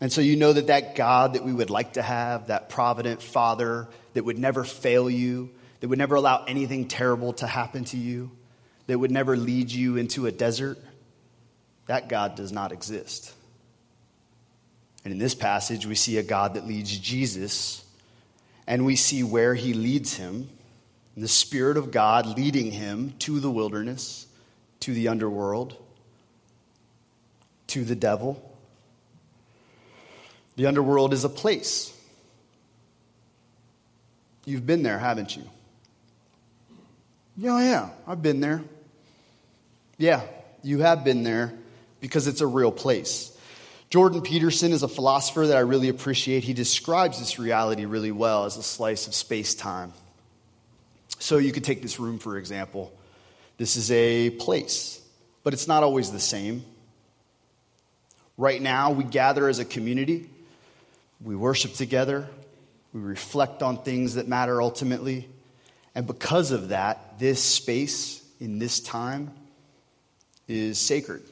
And 0.00 0.12
so 0.12 0.20
you 0.20 0.36
know 0.36 0.52
that 0.52 0.68
that 0.68 0.94
God 0.94 1.34
that 1.34 1.44
we 1.44 1.52
would 1.52 1.70
like 1.70 1.94
to 1.94 2.02
have, 2.02 2.46
that 2.46 2.68
provident 2.68 3.22
Father 3.22 3.88
that 4.14 4.24
would 4.24 4.38
never 4.38 4.64
fail 4.64 5.10
you, 5.10 5.50
that 5.80 5.88
would 5.88 5.98
never 5.98 6.14
allow 6.14 6.44
anything 6.44 6.88
terrible 6.88 7.34
to 7.34 7.46
happen 7.46 7.84
to 7.86 7.96
you, 7.96 8.30
that 8.86 8.98
would 8.98 9.10
never 9.10 9.36
lead 9.36 9.70
you 9.70 9.96
into 9.96 10.26
a 10.26 10.32
desert, 10.32 10.78
that 11.86 12.08
God 12.08 12.34
does 12.34 12.52
not 12.52 12.72
exist. 12.72 13.34
And 15.04 15.12
in 15.12 15.18
this 15.18 15.34
passage, 15.34 15.86
we 15.86 15.94
see 15.94 16.18
a 16.18 16.22
God 16.22 16.54
that 16.54 16.66
leads 16.66 16.96
Jesus, 16.96 17.84
and 18.66 18.84
we 18.84 18.96
see 18.96 19.22
where 19.22 19.54
he 19.54 19.74
leads 19.74 20.14
him 20.14 20.48
the 21.16 21.28
Spirit 21.28 21.76
of 21.76 21.90
God 21.90 22.38
leading 22.38 22.70
him 22.70 23.14
to 23.20 23.40
the 23.40 23.50
wilderness, 23.50 24.26
to 24.80 24.94
the 24.94 25.08
underworld, 25.08 25.76
to 27.68 27.84
the 27.84 27.96
devil. 27.96 28.49
The 30.56 30.66
underworld 30.66 31.12
is 31.12 31.24
a 31.24 31.28
place. 31.28 31.96
You've 34.44 34.66
been 34.66 34.82
there, 34.82 34.98
haven't 34.98 35.36
you? 35.36 35.44
Yeah, 37.36 37.60
yeah, 37.60 37.88
I've 38.06 38.22
been 38.22 38.40
there. 38.40 38.62
Yeah, 39.96 40.22
you 40.62 40.80
have 40.80 41.04
been 41.04 41.22
there 41.22 41.52
because 42.00 42.26
it's 42.26 42.40
a 42.40 42.46
real 42.46 42.72
place. 42.72 43.36
Jordan 43.90 44.22
Peterson 44.22 44.72
is 44.72 44.82
a 44.82 44.88
philosopher 44.88 45.46
that 45.48 45.56
I 45.56 45.60
really 45.60 45.88
appreciate. 45.88 46.44
He 46.44 46.52
describes 46.52 47.18
this 47.18 47.38
reality 47.38 47.86
really 47.86 48.12
well 48.12 48.44
as 48.44 48.56
a 48.56 48.62
slice 48.62 49.06
of 49.06 49.14
space 49.14 49.54
time. 49.54 49.92
So 51.18 51.38
you 51.38 51.52
could 51.52 51.64
take 51.64 51.82
this 51.82 51.98
room, 51.98 52.18
for 52.18 52.38
example. 52.38 52.92
This 53.58 53.76
is 53.76 53.90
a 53.90 54.30
place, 54.30 55.02
but 55.42 55.52
it's 55.52 55.68
not 55.68 55.82
always 55.82 56.12
the 56.12 56.20
same. 56.20 56.64
Right 58.38 58.62
now, 58.62 58.92
we 58.92 59.04
gather 59.04 59.48
as 59.48 59.58
a 59.58 59.64
community, 59.64 60.30
we 61.22 61.36
worship 61.36 61.74
together, 61.74 62.28
we 62.92 63.00
reflect 63.00 63.62
on 63.62 63.82
things 63.82 64.14
that 64.14 64.26
matter 64.26 64.60
ultimately. 64.60 65.28
And 65.94 66.06
because 66.06 66.50
of 66.50 66.68
that, 66.68 67.18
this 67.18 67.42
space 67.42 68.24
in 68.40 68.58
this 68.58 68.80
time 68.80 69.30
is 70.48 70.78
sacred. 70.78 71.22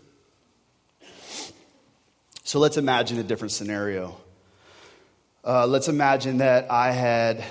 So 2.45 2.59
let's 2.59 2.77
imagine 2.77 3.19
a 3.19 3.23
different 3.23 3.53
scenario. 3.53 4.17
Uh, 5.45 5.67
let's 5.67 5.89
imagine 5.89 6.39
that 6.39 6.71
I 6.71 6.93
had 6.93 7.45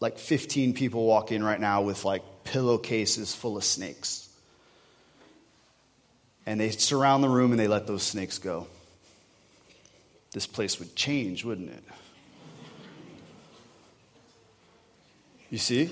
like 0.00 0.18
15 0.18 0.74
people 0.74 1.04
walk 1.04 1.32
in 1.32 1.42
right 1.42 1.60
now 1.60 1.82
with 1.82 2.04
like 2.04 2.22
pillowcases 2.44 3.34
full 3.34 3.56
of 3.56 3.64
snakes. 3.64 4.28
And 6.46 6.60
they 6.60 6.70
surround 6.70 7.22
the 7.22 7.28
room 7.28 7.50
and 7.50 7.60
they 7.60 7.68
let 7.68 7.86
those 7.86 8.02
snakes 8.02 8.38
go. 8.38 8.66
This 10.32 10.46
place 10.46 10.78
would 10.78 10.94
change, 10.94 11.44
wouldn't 11.44 11.70
it? 11.70 11.84
You 15.50 15.58
see? 15.58 15.90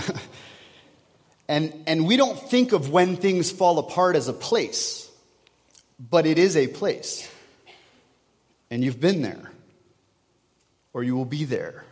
and, 1.48 1.74
and 1.86 2.06
we 2.06 2.16
don't 2.16 2.38
think 2.38 2.72
of 2.72 2.90
when 2.90 3.16
things 3.16 3.50
fall 3.50 3.78
apart 3.78 4.16
as 4.16 4.28
a 4.28 4.32
place 4.32 5.04
but 5.98 6.26
it 6.26 6.38
is 6.38 6.56
a 6.56 6.66
place. 6.66 7.30
And 8.70 8.82
you've 8.82 9.00
been 9.00 9.22
there, 9.22 9.50
or 10.92 11.02
you 11.02 11.14
will 11.14 11.24
be 11.24 11.44
there. 11.44 11.84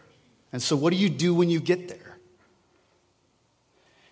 And 0.52 0.62
so, 0.62 0.76
what 0.76 0.92
do 0.92 0.98
you 0.98 1.08
do 1.08 1.34
when 1.34 1.50
you 1.50 1.60
get 1.60 1.88
there? 1.88 2.18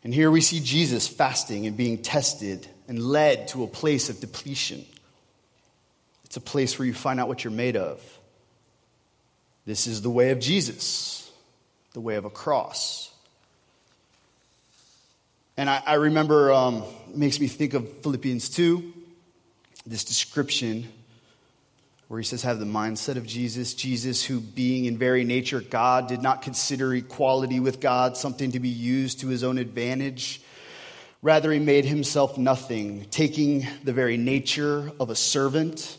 And 0.03 0.15
here 0.15 0.31
we 0.31 0.41
see 0.41 0.61
Jesus 0.61 1.07
fasting 1.07 1.67
and 1.67 1.77
being 1.77 1.99
tested 1.99 2.67
and 2.89 3.03
led 3.03 3.49
to 3.49 3.65
a 3.65 3.67
place 3.67 4.09
of 4.09 4.21
depletion. 4.21 4.85
It's 6.31 6.37
a 6.37 6.41
place 6.41 6.79
where 6.79 6.87
you 6.87 6.95
find 6.95 7.19
out 7.19 7.27
what 7.27 7.43
you're 7.43 7.51
made 7.51 7.77
of. 7.77 8.01
This 9.67 9.89
is 9.89 10.01
the 10.01 10.11
way 10.11 10.31
of 10.31 10.39
Jesus, 10.39 11.29
the 11.93 12.01
way 12.01 12.15
of 12.15 12.25
a 12.25 12.31
cross. 12.31 13.13
And 15.57 15.69
I, 15.69 15.83
I 15.85 15.95
remember, 15.95 16.53
um, 16.53 16.85
it 17.09 17.17
makes 17.17 17.41
me 17.41 17.49
think 17.49 17.75
of 17.75 17.91
Philippians 18.05 18.49
2, 18.51 18.93
this 19.87 20.05
description 20.05 20.87
where 22.07 22.21
he 22.21 22.25
says, 22.25 22.43
Have 22.43 22.61
the 22.61 22.65
mindset 22.65 23.17
of 23.17 23.27
Jesus. 23.27 23.75
Jesus, 23.75 24.25
who 24.25 24.39
being 24.39 24.85
in 24.85 24.99
very 24.99 25.25
nature 25.25 25.61
God, 25.61 26.07
did 26.07 26.23
not 26.23 26.43
consider 26.43 26.95
equality 26.95 27.59
with 27.59 27.81
God 27.81 28.17
something 28.17 28.53
to 28.53 28.61
be 28.61 28.69
used 28.69 29.19
to 29.23 29.27
his 29.27 29.43
own 29.43 29.59
advantage. 29.59 30.41
Rather, 31.23 31.51
he 31.51 31.59
made 31.59 31.85
himself 31.85 32.39
nothing, 32.39 33.07
taking 33.11 33.67
the 33.83 33.93
very 33.93 34.17
nature 34.17 34.93
of 35.01 35.11
a 35.11 35.17
servant, 35.17 35.99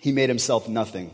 He 0.00 0.12
made 0.12 0.30
himself 0.30 0.66
nothing. 0.66 1.12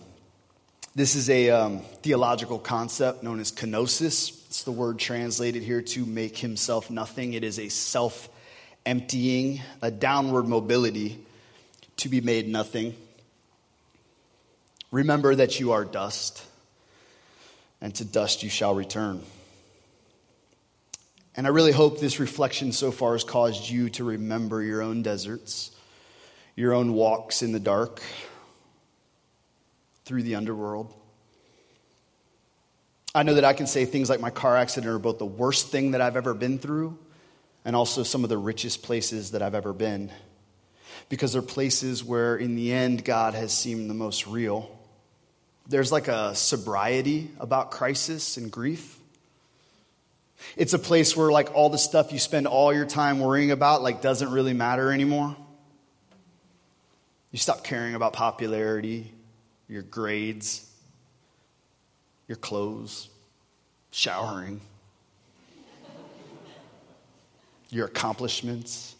This 0.94 1.16
is 1.16 1.28
a 1.28 1.50
um, 1.50 1.80
theological 2.02 2.60
concept 2.60 3.22
known 3.22 3.40
as 3.40 3.50
kenosis. 3.50 4.46
It's 4.46 4.62
the 4.62 4.70
word 4.70 4.98
translated 4.98 5.64
here 5.64 5.82
to 5.82 6.06
make 6.06 6.38
himself 6.38 6.88
nothing. 6.88 7.34
It 7.34 7.42
is 7.42 7.58
a 7.58 7.68
self 7.68 8.28
emptying, 8.86 9.60
a 9.82 9.90
downward 9.90 10.46
mobility 10.46 11.18
to 11.98 12.08
be 12.08 12.20
made 12.20 12.48
nothing. 12.48 12.94
Remember 14.92 15.34
that 15.34 15.58
you 15.58 15.72
are 15.72 15.84
dust, 15.84 16.42
and 17.80 17.92
to 17.96 18.04
dust 18.04 18.44
you 18.44 18.48
shall 18.48 18.74
return. 18.74 19.20
And 21.36 21.44
I 21.44 21.50
really 21.50 21.72
hope 21.72 21.98
this 21.98 22.20
reflection 22.20 22.70
so 22.70 22.92
far 22.92 23.12
has 23.12 23.24
caused 23.24 23.68
you 23.68 23.90
to 23.90 24.04
remember 24.04 24.62
your 24.62 24.80
own 24.80 25.02
deserts, 25.02 25.72
your 26.54 26.72
own 26.72 26.94
walks 26.94 27.42
in 27.42 27.50
the 27.50 27.60
dark, 27.60 28.00
through 30.06 30.22
the 30.22 30.36
underworld. 30.36 30.94
I 33.14 33.24
know 33.24 33.34
that 33.34 33.44
I 33.44 33.54
can 33.54 33.66
say 33.66 33.84
things 33.84 34.08
like 34.08 34.20
my 34.20 34.30
car 34.30 34.56
accident 34.56 34.92
are 34.92 34.98
both 34.98 35.18
the 35.18 35.26
worst 35.26 35.68
thing 35.68 35.90
that 35.90 36.00
I've 36.00 36.16
ever 36.16 36.32
been 36.32 36.58
through 36.58 36.96
and 37.64 37.74
also 37.74 38.04
some 38.04 38.22
of 38.22 38.30
the 38.30 38.38
richest 38.38 38.82
places 38.82 39.32
that 39.32 39.42
I've 39.42 39.54
ever 39.54 39.72
been. 39.72 40.12
Because 41.08 41.32
they're 41.32 41.42
places 41.42 42.04
where, 42.04 42.36
in 42.36 42.54
the 42.54 42.72
end, 42.72 43.04
God 43.04 43.34
has 43.34 43.52
seemed 43.52 43.90
the 43.90 43.94
most 43.94 44.26
real. 44.26 44.70
There's 45.66 45.90
like 45.90 46.08
a 46.08 46.34
sobriety 46.34 47.30
about 47.40 47.72
crisis 47.72 48.36
and 48.36 48.50
grief. 48.50 48.98
It's 50.56 50.74
a 50.74 50.78
place 50.78 51.16
where, 51.16 51.32
like, 51.32 51.54
all 51.54 51.70
the 51.70 51.78
stuff 51.78 52.12
you 52.12 52.18
spend 52.18 52.46
all 52.46 52.72
your 52.72 52.86
time 52.86 53.18
worrying 53.18 53.50
about, 53.50 53.82
like, 53.82 54.02
doesn't 54.02 54.30
really 54.30 54.52
matter 54.52 54.92
anymore. 54.92 55.34
You 57.32 57.38
stop 57.38 57.64
caring 57.64 57.94
about 57.94 58.12
popularity 58.12 59.12
your 59.68 59.82
grades, 59.82 60.70
your 62.28 62.36
clothes, 62.36 63.08
showering, 63.90 64.60
your 67.70 67.86
accomplishments. 67.86 68.94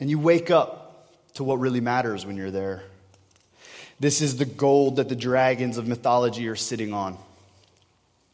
And 0.00 0.10
you 0.10 0.18
wake 0.18 0.50
up 0.50 1.08
to 1.34 1.44
what 1.44 1.58
really 1.58 1.80
matters 1.80 2.26
when 2.26 2.36
you're 2.36 2.50
there. 2.50 2.82
This 3.98 4.20
is 4.20 4.36
the 4.36 4.44
gold 4.44 4.96
that 4.96 5.08
the 5.08 5.16
dragons 5.16 5.78
of 5.78 5.86
mythology 5.86 6.48
are 6.48 6.56
sitting 6.56 6.92
on. 6.92 7.16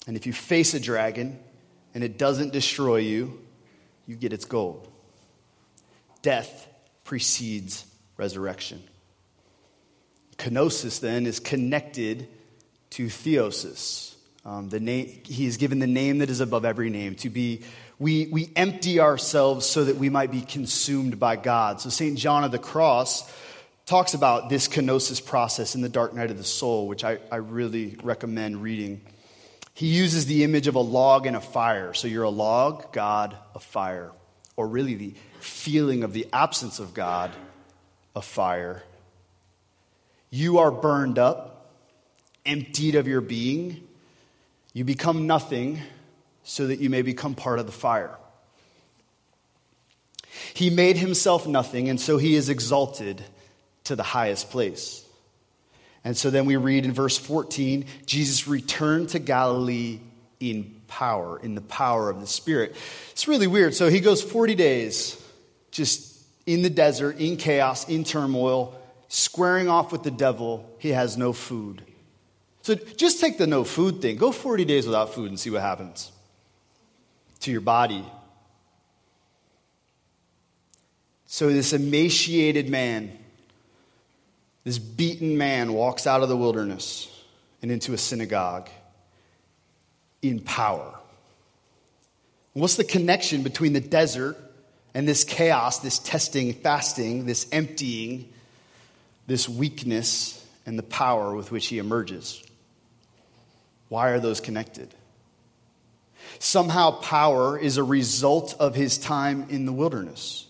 And 0.07 0.17
if 0.17 0.27
you 0.27 0.33
face 0.33 0.75
a 0.75 0.81
dragon 0.81 1.39
and 1.95 2.03
it 2.03 2.19
doesn't 2.19 2.53
destroy 2.53 2.97
you, 2.97 3.41
you 4.07 4.17
get 4.17 4.33
its 4.33 4.45
gold. 4.45 4.89
Death 6.23 6.69
precedes 7.05 7.85
resurrection. 8.17 8.83
Kenosis, 10.43 10.99
then, 10.99 11.27
is 11.27 11.39
connected 11.39 12.27
to 12.91 13.07
theosis. 13.07 14.15
Um, 14.45 14.69
the 14.71 14.81
name, 14.81 15.21
he 15.25 15.47
is 15.47 15.57
given 15.57 15.79
the 15.79 15.87
name 15.87 16.19
that 16.19 16.31
is 16.31 16.41
above 16.41 16.65
every 16.65 16.91
name. 16.91 17.15
To 17.17 17.31
be, 17.31 17.63
we, 18.01 18.27
we 18.27 18.51
empty 18.57 18.99
ourselves 18.99 19.67
so 19.67 19.85
that 19.85 19.97
we 19.97 20.11
might 20.11 20.33
be 20.33 20.41
consumed 20.41 21.21
by 21.21 21.37
God. 21.37 21.81
So 21.81 21.91
St. 21.91 22.19
John 22.19 22.43
of 22.43 22.51
the 22.51 22.59
Cross 22.59 23.33
talks 23.87 24.15
about 24.15 24.49
this 24.49 24.67
kenosis 24.67 25.25
process 25.25 25.77
in 25.77 25.81
the 25.81 25.89
dark 25.89 26.13
night 26.13 26.33
of 26.33 26.39
the 26.39 26.45
soul, 26.45 26.89
which 26.89 27.05
I, 27.05 27.19
I 27.31 27.37
really 27.37 27.97
recommend 28.03 28.63
reading. 28.63 29.01
He 29.75 29.87
uses 29.87 30.27
the 30.27 30.43
image 30.43 30.67
of 30.67 30.75
a 30.75 30.81
log 30.81 31.27
and 31.27 31.37
a 31.37 31.41
fire. 31.41 31.95
So 31.95 32.09
you're 32.09 32.25
a 32.25 32.31
log, 32.31 32.93
God, 32.93 33.37
a 33.55 33.61
fire. 33.61 34.11
Or 34.57 34.67
really 34.67 34.97
the 34.97 35.15
feeling 35.39 36.03
of 36.03 36.13
the 36.13 36.27
absence 36.33 36.81
of 36.81 36.95
God, 36.95 37.31
a 38.17 38.23
fire. 38.23 38.83
You 40.35 40.61
are 40.61 40.71
burned 40.71 41.19
up, 41.19 41.77
emptied 42.47 42.95
of 42.95 43.07
your 43.07 43.21
being. 43.21 43.87
You 44.73 44.83
become 44.83 45.27
nothing 45.27 45.79
so 46.43 46.69
that 46.69 46.79
you 46.81 46.89
may 46.89 47.03
become 47.03 47.35
part 47.35 47.59
of 47.59 47.67
the 47.67 47.73
fire. 47.73 48.17
He 50.55 50.71
made 50.71 50.97
himself 50.97 51.47
nothing, 51.47 51.91
and 51.91 52.01
so 52.01 52.17
he 52.17 52.35
is 52.35 52.49
exalted 52.49 53.23
to 53.85 53.95
the 53.95 54.03
highest 54.03 54.49
place. 54.49 55.05
And 56.03 56.17
so 56.17 56.31
then 56.31 56.47
we 56.47 56.57
read 56.57 56.87
in 56.87 56.93
verse 56.93 57.19
14 57.19 57.85
Jesus 58.07 58.49
returned 58.49 59.11
to 59.11 59.19
Galilee 59.19 60.01
in 60.41 60.81
power, 60.89 61.39
in 61.39 61.55
the 61.55 61.61
power 61.61 62.09
of 62.09 62.23
the 62.23 62.27
Spirit. 62.27 62.75
It's 63.11 63.29
really 63.29 63.47
weird. 63.47 63.75
So 63.75 63.91
he 63.91 64.01
goes 64.01 64.23
40 64.23 64.55
days 64.55 65.23
just 65.71 66.19
in 66.47 66.63
the 66.63 66.71
desert, 66.71 67.19
in 67.19 67.37
chaos, 67.37 67.87
in 67.87 68.03
turmoil, 68.03 68.79
squaring 69.13 69.69
off 69.69 69.93
with 69.93 70.03
the 70.03 70.11
devil, 70.11 70.75
he 70.79 70.89
has 70.89 71.19
no 71.19 71.35
food. 71.35 71.83
So 72.63 72.75
just 72.75 73.21
take 73.21 73.37
the 73.37 73.47
no 73.47 73.63
food 73.63 74.01
thing. 74.01 74.17
Go 74.17 74.33
40 74.33 74.65
days 74.65 74.87
without 74.87 75.13
food 75.13 75.29
and 75.29 75.39
see 75.39 75.51
what 75.51 75.61
happens 75.61 76.11
to 77.41 77.51
your 77.51 77.61
body. 77.61 78.07
So 81.27 81.51
this 81.51 81.75
emaciated 81.75 82.71
man, 82.71 83.13
this 84.65 84.79
beaten 84.79 85.37
man, 85.37 85.75
walks 85.75 86.07
out 86.07 86.23
of 86.23 86.31
the 86.31 86.37
wilderness 86.37 87.11
and 87.61 87.71
into 87.71 87.93
a 87.93 87.99
synagogue 87.99 88.71
in 90.23 90.41
power. 90.41 90.95
What's 92.55 92.77
the 92.77 92.85
connection 92.85 93.43
between 93.43 93.75
the 93.75 93.81
desert 93.81 94.39
and 94.95 95.07
this 95.07 95.23
chaos, 95.23 95.81
this 95.81 95.99
testing, 95.99 96.55
fasting, 96.55 97.27
this 97.27 97.47
emptying? 97.53 98.33
This 99.33 99.49
weakness 99.49 100.47
and 100.67 100.79
the 100.79 100.83
power 100.83 101.35
with 101.35 101.51
which 101.51 101.69
he 101.69 101.79
emerges. 101.79 102.45
Why 103.89 104.11
are 104.11 104.21
those 104.21 104.41
connected? 104.41 104.95
Somehow, 106.39 107.01
power 107.01 107.59
is 107.59 107.79
a 107.79 107.83
result 107.83 108.55
of 108.61 108.75
his 108.75 108.99
time 108.99 109.47
in 109.49 109.65
the 109.65 109.73
wilderness. 109.73 110.47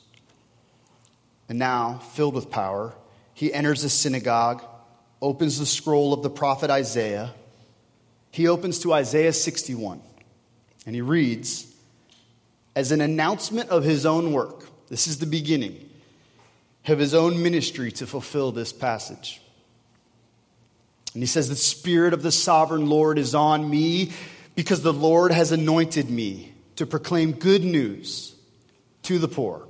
And 1.49 1.61
now, 1.61 1.99
filled 2.15 2.35
with 2.35 2.51
power, 2.51 2.93
he 3.35 3.55
enters 3.55 3.85
a 3.85 3.89
synagogue, 3.89 4.65
opens 5.21 5.61
the 5.61 5.67
scroll 5.67 6.13
of 6.13 6.25
the 6.25 6.31
prophet 6.31 6.69
Isaiah. 6.69 7.33
He 8.33 8.49
opens 8.49 8.81
to 8.81 8.93
Isaiah 8.93 9.33
61, 9.33 10.03
and 10.87 10.95
he 10.97 11.03
reads, 11.03 11.73
as 12.75 12.91
an 12.91 13.01
announcement 13.01 13.71
of 13.71 13.85
his 13.85 14.05
own 14.05 14.33
work, 14.33 14.67
this 14.89 15.07
is 15.07 15.21
the 15.21 15.27
beginning 15.27 15.89
of 16.87 16.99
his 16.99 17.15
own 17.15 17.43
ministry 17.43 17.93
to 17.93 18.07
fulfill 18.07 18.53
this 18.53 18.73
passage. 18.73 19.41
And 21.15 21.23
he 21.23 21.27
says, 21.27 21.49
The 21.49 21.57
Spirit 21.57 22.15
of 22.15 22.23
the 22.23 22.33
sovereign 22.33 22.89
Lord 22.89 23.19
is 23.19 23.35
on 23.35 23.69
me 23.69 24.13
because 24.55 24.83
the 24.83 24.93
Lord 24.93 25.33
has 25.33 25.53
anointed 25.53 26.11
me 26.11 26.53
to 26.77 26.87
proclaim 26.87 27.33
good 27.33 27.65
news 27.65 28.35
to 29.05 29.19
the 29.19 29.29
poor. 29.29 29.67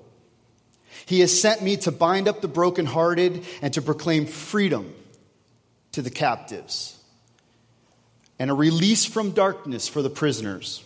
He 1.07 1.21
has 1.21 1.39
sent 1.39 1.63
me 1.63 1.77
to 1.79 1.93
bind 1.93 2.29
up 2.29 2.41
the 2.41 2.49
brokenhearted 2.49 3.45
and 3.61 3.75
to 3.75 3.83
proclaim 3.83 4.27
freedom 4.27 4.95
to 5.93 6.03
the 6.03 6.11
captives 6.11 6.99
and 8.39 8.51
a 8.51 8.55
release 8.55 9.05
from 9.05 9.33
darkness 9.33 9.89
for 9.89 10.01
the 10.01 10.11
prisoners 10.11 10.85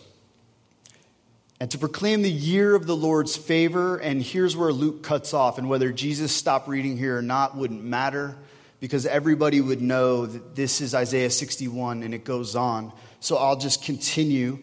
and 1.58 1.70
to 1.70 1.78
proclaim 1.78 2.22
the 2.22 2.30
year 2.30 2.74
of 2.74 2.86
the 2.86 2.96
Lord's 2.96 3.36
favor. 3.36 3.96
And 3.96 4.22
here's 4.22 4.56
where 4.56 4.72
Luke 4.72 5.02
cuts 5.02 5.32
off, 5.32 5.58
and 5.58 5.68
whether 5.68 5.92
Jesus 5.92 6.32
stopped 6.32 6.68
reading 6.68 6.96
here 6.96 7.18
or 7.18 7.22
not 7.22 7.56
wouldn't 7.56 7.82
matter 7.82 8.36
because 8.80 9.06
everybody 9.06 9.60
would 9.60 9.80
know 9.80 10.26
that 10.26 10.54
this 10.54 10.80
is 10.80 10.94
Isaiah 10.94 11.30
61 11.30 12.02
and 12.02 12.14
it 12.14 12.24
goes 12.24 12.54
on. 12.54 12.92
So 13.20 13.36
I'll 13.36 13.56
just 13.56 13.82
continue. 13.82 14.58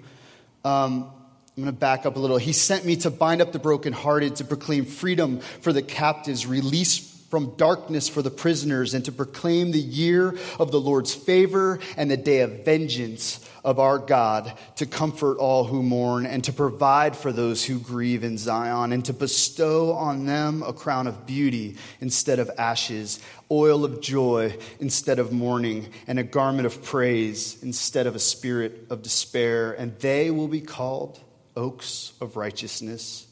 Um, 0.63 1.11
I'm 1.55 1.63
going 1.63 1.73
to 1.73 1.79
back 1.79 2.05
up 2.05 2.15
a 2.15 2.19
little. 2.19 2.37
He 2.37 2.53
sent 2.53 2.85
me 2.85 2.95
to 2.97 3.09
bind 3.09 3.41
up 3.41 3.51
the 3.51 3.59
brokenhearted, 3.59 4.37
to 4.37 4.43
proclaim 4.43 4.85
freedom 4.85 5.39
for 5.39 5.73
the 5.73 5.81
captives, 5.81 6.45
release 6.45 7.11
from 7.29 7.55
darkness 7.57 8.07
for 8.07 8.21
the 8.21 8.31
prisoners, 8.31 8.93
and 8.93 9.05
to 9.05 9.11
proclaim 9.11 9.71
the 9.71 9.79
year 9.79 10.35
of 10.59 10.71
the 10.71 10.79
Lord's 10.79 11.13
favor 11.13 11.79
and 11.97 12.09
the 12.09 12.17
day 12.17 12.41
of 12.41 12.63
vengeance 12.65 13.47
of 13.63 13.79
our 13.79 13.97
God, 13.97 14.53
to 14.77 14.85
comfort 14.85 15.37
all 15.37 15.63
who 15.63 15.83
mourn, 15.83 16.25
and 16.25 16.43
to 16.43 16.53
provide 16.53 17.15
for 17.15 17.31
those 17.31 17.63
who 17.63 17.79
grieve 17.79 18.23
in 18.23 18.37
Zion, 18.37 18.91
and 18.91 19.05
to 19.05 19.13
bestow 19.13 19.93
on 19.93 20.25
them 20.25 20.63
a 20.63 20.73
crown 20.73 21.07
of 21.07 21.25
beauty 21.25 21.77
instead 22.01 22.39
of 22.39 22.51
ashes, 22.57 23.19
oil 23.49 23.85
of 23.85 24.01
joy 24.01 24.57
instead 24.79 25.19
of 25.19 25.31
mourning, 25.31 25.89
and 26.07 26.19
a 26.19 26.23
garment 26.23 26.65
of 26.65 26.83
praise 26.83 27.61
instead 27.63 28.07
of 28.07 28.15
a 28.15 28.19
spirit 28.19 28.87
of 28.89 29.01
despair. 29.01 29.73
And 29.73 29.97
they 29.99 30.31
will 30.31 30.47
be 30.47 30.61
called 30.61 31.19
oaks 31.55 32.13
of 32.19 32.35
righteousness 32.35 33.27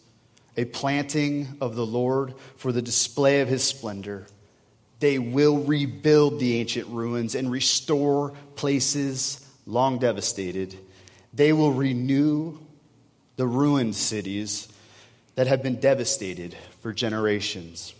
a 0.57 0.65
planting 0.65 1.47
of 1.61 1.75
the 1.75 1.85
Lord 1.85 2.33
for 2.57 2.71
the 2.71 2.81
display 2.81 3.41
of 3.41 3.47
his 3.47 3.63
splendor. 3.63 4.27
They 4.99 5.17
will 5.17 5.57
rebuild 5.57 6.39
the 6.39 6.57
ancient 6.59 6.87
ruins 6.89 7.35
and 7.35 7.49
restore 7.49 8.33
places 8.55 9.40
long 9.65 9.99
devastated. 9.99 10.77
They 11.33 11.53
will 11.53 11.71
renew 11.71 12.59
the 13.35 13.47
ruined 13.47 13.95
cities 13.95 14.67
that 15.35 15.47
have 15.47 15.63
been 15.63 15.79
devastated 15.79 16.55
for 16.81 16.93
generations. 16.93 17.93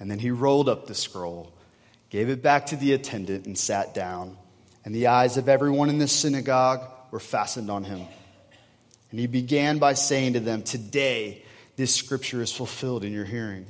And 0.00 0.10
then 0.10 0.18
he 0.18 0.30
rolled 0.30 0.68
up 0.68 0.86
the 0.86 0.94
scroll, 0.94 1.52
gave 2.10 2.28
it 2.28 2.42
back 2.42 2.66
to 2.66 2.76
the 2.76 2.92
attendant, 2.92 3.46
and 3.46 3.56
sat 3.56 3.94
down. 3.94 4.36
And 4.84 4.94
the 4.94 5.06
eyes 5.06 5.36
of 5.36 5.48
everyone 5.48 5.88
in 5.88 5.98
the 5.98 6.08
synagogue 6.08 6.82
were 7.10 7.20
fastened 7.20 7.70
on 7.70 7.84
him. 7.84 8.02
And 9.10 9.20
he 9.20 9.26
began 9.26 9.78
by 9.78 9.94
saying 9.94 10.32
to 10.32 10.40
them, 10.40 10.62
Today, 10.62 11.44
this 11.76 11.94
scripture 11.94 12.42
is 12.42 12.52
fulfilled 12.52 13.04
in 13.04 13.12
your 13.12 13.24
hearing. 13.24 13.66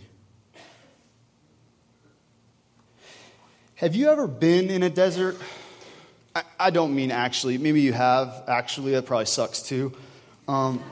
Have 3.74 3.94
you 3.96 4.10
ever 4.10 4.28
been 4.28 4.70
in 4.70 4.82
a 4.82 4.90
desert? 4.90 5.36
I, 6.34 6.42
I 6.58 6.70
don't 6.70 6.94
mean 6.94 7.10
actually. 7.10 7.58
Maybe 7.58 7.80
you 7.80 7.92
have. 7.92 8.44
Actually, 8.48 8.92
that 8.92 9.06
probably 9.06 9.26
sucks 9.26 9.62
too. 9.62 9.92
Um, 10.48 10.82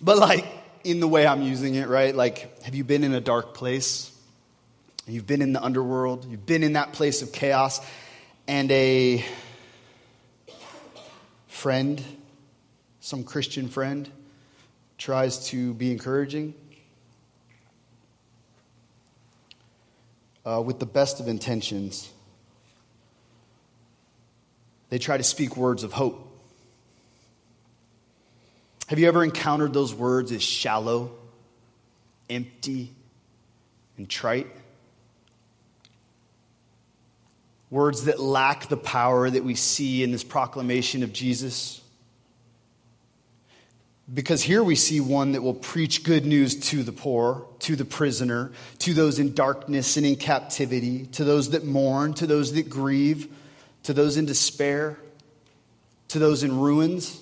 but 0.00 0.18
like 0.18 0.46
in 0.84 1.00
the 1.00 1.08
way 1.08 1.26
I'm 1.26 1.42
using 1.42 1.74
it, 1.74 1.88
right? 1.88 2.14
Like, 2.14 2.62
have 2.62 2.74
you 2.74 2.84
been 2.84 3.04
in 3.04 3.14
a 3.14 3.20
dark 3.20 3.54
place? 3.54 4.10
You've 5.06 5.26
been 5.26 5.42
in 5.42 5.52
the 5.52 5.62
underworld. 5.62 6.26
You've 6.30 6.46
been 6.46 6.62
in 6.62 6.74
that 6.74 6.92
place 6.92 7.22
of 7.22 7.32
chaos, 7.32 7.80
and 8.46 8.70
a 8.70 9.24
friend, 11.48 12.02
some 13.00 13.24
Christian 13.24 13.68
friend, 13.68 14.10
tries 14.96 15.48
to 15.48 15.74
be 15.74 15.90
encouraging 15.90 16.54
uh, 20.46 20.62
with 20.64 20.78
the 20.78 20.86
best 20.86 21.20
of 21.20 21.28
intentions. 21.28 22.10
They 24.90 24.98
try 24.98 25.16
to 25.16 25.22
speak 25.22 25.56
words 25.56 25.82
of 25.82 25.92
hope. 25.92 26.30
Have 28.88 28.98
you 28.98 29.08
ever 29.08 29.24
encountered 29.24 29.72
those 29.72 29.94
words 29.94 30.30
as 30.30 30.42
shallow, 30.42 31.12
empty, 32.28 32.92
and 33.96 34.08
trite? 34.08 34.46
Words 37.70 38.04
that 38.04 38.20
lack 38.20 38.68
the 38.68 38.76
power 38.76 39.28
that 39.28 39.42
we 39.42 39.54
see 39.54 40.04
in 40.04 40.12
this 40.12 40.22
proclamation 40.22 41.02
of 41.02 41.12
Jesus. 41.12 41.80
Because 44.12 44.42
here 44.42 44.62
we 44.62 44.74
see 44.74 45.00
one 45.00 45.32
that 45.32 45.42
will 45.42 45.54
preach 45.54 46.04
good 46.04 46.26
news 46.26 46.68
to 46.68 46.82
the 46.82 46.92
poor, 46.92 47.46
to 47.60 47.74
the 47.74 47.86
prisoner, 47.86 48.52
to 48.80 48.92
those 48.92 49.18
in 49.18 49.32
darkness 49.32 49.96
and 49.96 50.04
in 50.04 50.16
captivity, 50.16 51.06
to 51.12 51.24
those 51.24 51.50
that 51.50 51.64
mourn, 51.64 52.12
to 52.14 52.26
those 52.26 52.52
that 52.52 52.68
grieve, 52.68 53.34
to 53.84 53.92
those 53.92 54.16
in 54.16 54.26
despair, 54.26 54.98
to 56.08 56.18
those 56.18 56.42
in 56.42 56.58
ruins. 56.58 57.20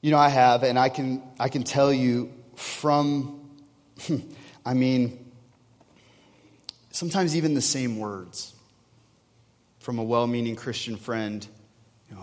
You 0.00 0.10
know, 0.10 0.18
I 0.18 0.28
have, 0.28 0.62
and 0.62 0.78
I 0.78 0.88
can, 0.88 1.22
I 1.38 1.48
can 1.48 1.62
tell 1.62 1.92
you 1.92 2.32
from, 2.56 3.40
I 4.66 4.74
mean, 4.74 5.32
sometimes 6.90 7.36
even 7.36 7.54
the 7.54 7.62
same 7.62 7.98
words 7.98 8.54
from 9.78 9.98
a 9.98 10.02
well 10.02 10.26
meaning 10.26 10.56
Christian 10.56 10.96
friend. 10.96 11.46
You 12.08 12.16
know, 12.16 12.22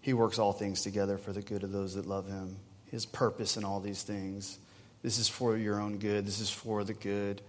he 0.00 0.14
works 0.14 0.38
all 0.38 0.52
things 0.52 0.82
together 0.82 1.18
for 1.18 1.32
the 1.32 1.42
good 1.42 1.64
of 1.64 1.72
those 1.72 1.94
that 1.94 2.06
love 2.06 2.28
him. 2.28 2.56
His 2.90 3.04
purpose 3.04 3.56
in 3.56 3.64
all 3.64 3.80
these 3.80 4.02
things. 4.02 4.58
This 5.02 5.18
is 5.18 5.28
for 5.28 5.56
your 5.56 5.80
own 5.80 5.98
good. 5.98 6.26
This 6.26 6.40
is 6.40 6.50
for 6.50 6.84
the 6.84 6.94
good. 6.94 7.40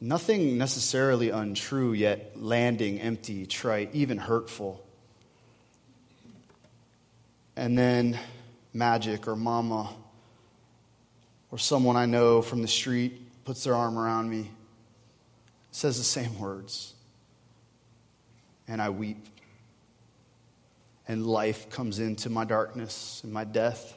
Nothing 0.00 0.56
necessarily 0.56 1.30
untrue, 1.30 1.92
yet 1.92 2.32
landing 2.36 3.00
empty, 3.00 3.44
trite, 3.46 3.90
even 3.92 4.16
hurtful. 4.16 4.84
And 7.54 7.76
then 7.76 8.18
magic 8.72 9.28
or 9.28 9.36
mama 9.36 9.94
or 11.50 11.58
someone 11.58 11.96
I 11.96 12.06
know 12.06 12.40
from 12.40 12.62
the 12.62 12.68
street 12.68 13.44
puts 13.44 13.64
their 13.64 13.74
arm 13.74 13.98
around 13.98 14.30
me, 14.30 14.50
says 15.70 15.98
the 15.98 16.04
same 16.04 16.38
words, 16.38 16.94
and 18.68 18.80
I 18.80 18.90
weep 18.90 19.26
and 21.10 21.26
life 21.26 21.68
comes 21.70 21.98
into 21.98 22.30
my 22.30 22.44
darkness 22.44 23.20
and 23.24 23.32
my 23.32 23.42
death. 23.42 23.96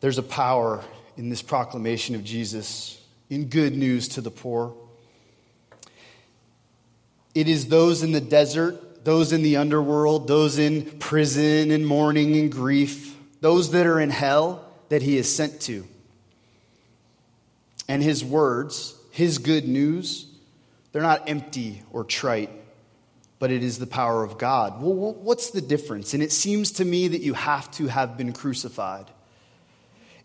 There's 0.00 0.18
a 0.18 0.22
power 0.22 0.84
in 1.18 1.28
this 1.28 1.42
proclamation 1.42 2.14
of 2.14 2.24
Jesus, 2.24 3.02
in 3.28 3.48
good 3.48 3.76
news 3.76 4.08
to 4.08 4.20
the 4.20 4.30
poor. 4.30 4.74
It 7.34 7.48
is 7.48 7.68
those 7.68 8.02
in 8.02 8.12
the 8.12 8.20
desert, 8.20 9.04
those 9.04 9.32
in 9.32 9.42
the 9.42 9.58
underworld, 9.58 10.28
those 10.28 10.58
in 10.58 10.98
prison 10.98 11.70
and 11.70 11.86
mourning 11.86 12.36
and 12.36 12.50
grief, 12.50 13.16
those 13.40 13.72
that 13.72 13.86
are 13.86 14.00
in 14.00 14.10
hell 14.10 14.64
that 14.88 15.02
he 15.02 15.18
is 15.18 15.32
sent 15.32 15.60
to. 15.62 15.86
And 17.88 18.02
his 18.02 18.24
words, 18.24 18.94
his 19.10 19.38
good 19.38 19.68
news, 19.68 20.26
they're 20.92 21.02
not 21.02 21.28
empty 21.28 21.82
or 21.92 22.04
trite 22.04 22.50
but 23.38 23.50
it 23.50 23.62
is 23.62 23.78
the 23.78 23.86
power 23.86 24.24
of 24.24 24.36
God. 24.36 24.82
Well, 24.82 25.14
what's 25.14 25.50
the 25.50 25.60
difference? 25.60 26.14
And 26.14 26.22
it 26.22 26.32
seems 26.32 26.72
to 26.72 26.84
me 26.84 27.08
that 27.08 27.20
you 27.20 27.34
have 27.34 27.70
to 27.72 27.86
have 27.86 28.16
been 28.16 28.32
crucified. 28.32 29.06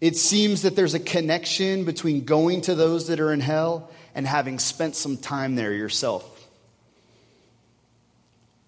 It 0.04 0.18
seems 0.18 0.64
that 0.64 0.76
there's 0.76 0.94
a 0.94 1.00
connection 1.00 1.86
between 1.86 2.26
going 2.26 2.60
to 2.64 2.76
those 2.76 3.08
that 3.08 3.22
are 3.22 3.32
in 3.32 3.40
hell 3.40 3.90
and 4.14 4.28
having 4.28 4.60
spent 4.60 4.98
some 4.98 5.16
time 5.16 5.56
there 5.56 5.72
yourself. 5.72 6.46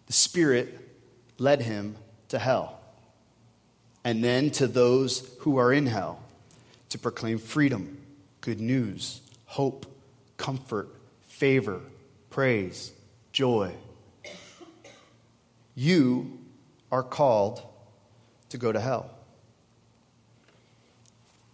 The 0.07 0.13
Spirit 0.13 0.79
led 1.37 1.61
him 1.61 1.97
to 2.29 2.39
hell, 2.39 2.79
and 4.05 4.23
then 4.23 4.49
to 4.51 4.65
those 4.65 5.29
who 5.39 5.57
are 5.57 5.73
in 5.73 5.87
hell 5.87 6.23
to 6.91 6.97
proclaim 6.97 7.37
freedom, 7.39 7.97
good 8.39 8.61
news, 8.61 9.19
hope, 9.43 9.85
comfort, 10.37 10.87
favor, 11.27 11.81
praise, 12.29 12.93
joy 13.33 13.73
you 15.75 16.39
are 16.91 17.03
called 17.03 17.61
to 18.49 18.57
go 18.57 18.71
to 18.71 18.79
hell. 18.79 19.14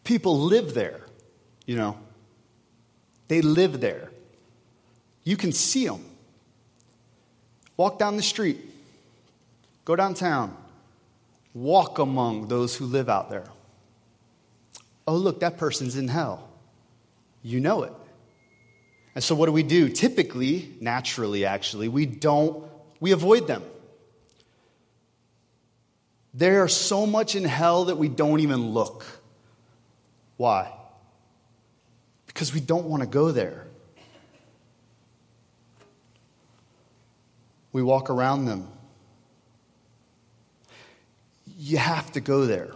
People 0.04 0.40
live 0.40 0.74
there, 0.74 1.02
you 1.66 1.76
know. 1.76 1.98
They 3.28 3.42
live 3.42 3.80
there. 3.80 4.12
You 5.24 5.38
can 5.38 5.52
see 5.52 5.88
them. 5.88 6.04
Walk 7.78 7.98
down 7.98 8.18
the 8.18 8.24
street, 8.24 8.60
go 9.86 9.96
downtown, 9.96 10.56
walk 11.54 12.00
among 12.00 12.48
those 12.48 12.76
who 12.76 12.86
live 12.86 13.10
out 13.10 13.30
there. 13.30 13.46
Oh, 15.08 15.16
look, 15.16 15.40
that 15.40 15.58
person's 15.58 15.96
in 15.96 16.08
hell. 16.08 16.48
You 17.42 17.60
know 17.60 17.84
it. 17.84 17.94
And 19.16 19.24
so, 19.24 19.36
what 19.36 19.48
do 19.48 19.52
we 19.52 19.64
do? 19.64 19.90
Typically, 19.90 20.76
naturally, 20.80 21.46
actually, 21.46 21.88
we 21.88 22.06
don't, 22.06 22.64
we 23.00 23.12
avoid 23.12 23.48
them. 23.48 23.64
There's 26.34 26.76
so 26.76 27.06
much 27.06 27.36
in 27.36 27.44
hell 27.44 27.86
that 27.86 27.98
we 27.98 28.08
don't 28.08 28.40
even 28.40 28.70
look. 28.70 29.06
Why? 30.42 30.74
Because 32.26 32.52
we 32.52 32.62
don't 32.62 32.86
want 32.86 33.04
to 33.04 33.08
go 33.08 33.32
there. 33.32 33.68
We 37.72 37.84
walk 37.84 38.10
around 38.10 38.46
them. 38.46 38.68
You 41.60 41.78
have 41.78 42.12
to 42.14 42.22
go 42.22 42.48
there. 42.48 42.72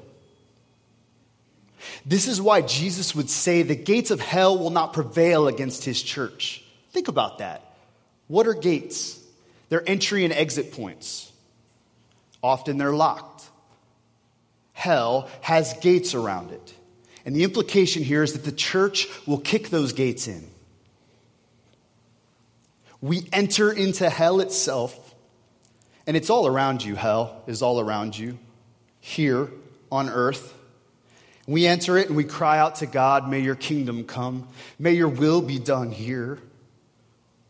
This 2.06 2.28
is 2.28 2.40
why 2.40 2.62
Jesus 2.62 3.16
would 3.16 3.32
say 3.32 3.64
the 3.64 3.76
gates 3.76 4.12
of 4.12 4.20
hell 4.20 4.60
will 4.60 4.70
not 4.70 4.94
prevail 4.94 5.48
against 5.48 5.84
his 5.86 6.00
church. 6.00 6.64
Think 6.92 7.08
about 7.08 7.40
that. 7.40 7.64
What 8.28 8.46
are 8.46 8.54
gates? 8.54 9.20
They're 9.70 9.90
entry 9.90 10.24
and 10.24 10.32
exit 10.32 10.72
points. 10.72 11.32
Often 12.44 12.78
they're 12.78 12.94
locked. 12.94 13.50
Hell 14.74 15.28
has 15.42 15.74
gates 15.80 16.14
around 16.14 16.52
it. 16.52 16.76
And 17.26 17.36
the 17.36 17.44
implication 17.44 18.04
here 18.04 18.22
is 18.22 18.34
that 18.34 18.46
the 18.46 18.52
church 18.52 19.08
will 19.26 19.40
kick 19.40 19.70
those 19.70 19.94
gates 19.94 20.28
in. 20.28 20.48
We 23.02 23.28
enter 23.34 23.72
into 23.72 24.10
hell 24.10 24.40
itself, 24.40 25.16
and 26.08 26.16
it's 26.16 26.30
all 26.30 26.48
around 26.48 26.84
you. 26.84 26.96
Hell 26.96 27.44
is 27.48 27.62
all 27.62 27.80
around 27.80 28.18
you, 28.18 28.38
here 29.00 29.50
on 29.92 30.10
earth. 30.10 30.54
We 31.48 31.68
enter 31.68 31.98
it 31.98 32.08
and 32.08 32.18
we 32.18 32.24
cry 32.24 32.58
out 32.58 32.76
to 32.76 32.86
God, 32.86 33.30
May 33.30 33.40
your 33.40 33.56
kingdom 33.56 34.06
come. 34.06 34.48
May 34.80 34.94
your 34.94 35.10
will 35.10 35.42
be 35.42 35.60
done 35.60 35.92
here 35.92 36.40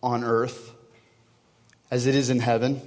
on 0.04 0.24
earth 0.24 0.74
as 1.90 2.06
it 2.06 2.16
is 2.16 2.30
in 2.30 2.40
heaven. 2.40 2.82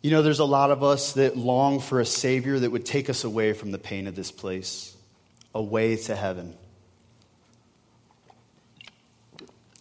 You 0.00 0.12
know, 0.12 0.22
there's 0.22 0.38
a 0.38 0.44
lot 0.44 0.70
of 0.70 0.84
us 0.84 1.14
that 1.14 1.36
long 1.36 1.80
for 1.80 2.00
a 2.00 2.06
Savior 2.06 2.58
that 2.58 2.70
would 2.70 2.86
take 2.86 3.10
us 3.10 3.24
away 3.24 3.52
from 3.52 3.72
the 3.72 3.78
pain 3.78 4.06
of 4.06 4.14
this 4.14 4.30
place, 4.30 4.96
away 5.54 5.96
to 5.96 6.14
heaven. 6.14 6.56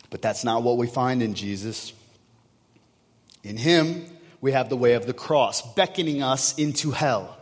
But 0.10 0.22
that's 0.22 0.44
not 0.44 0.64
what 0.64 0.78
we 0.78 0.88
find 0.88 1.22
in 1.22 1.36
Jesus. 1.36 1.94
In 3.44 3.58
Him, 3.58 4.06
we 4.42 4.54
have 4.54 4.70
the 4.70 4.78
way 4.78 4.94
of 4.94 5.06
the 5.06 5.14
cross, 5.14 5.62
beckoning 5.76 6.24
us 6.24 6.58
into 6.58 6.92
hell. 6.92 7.38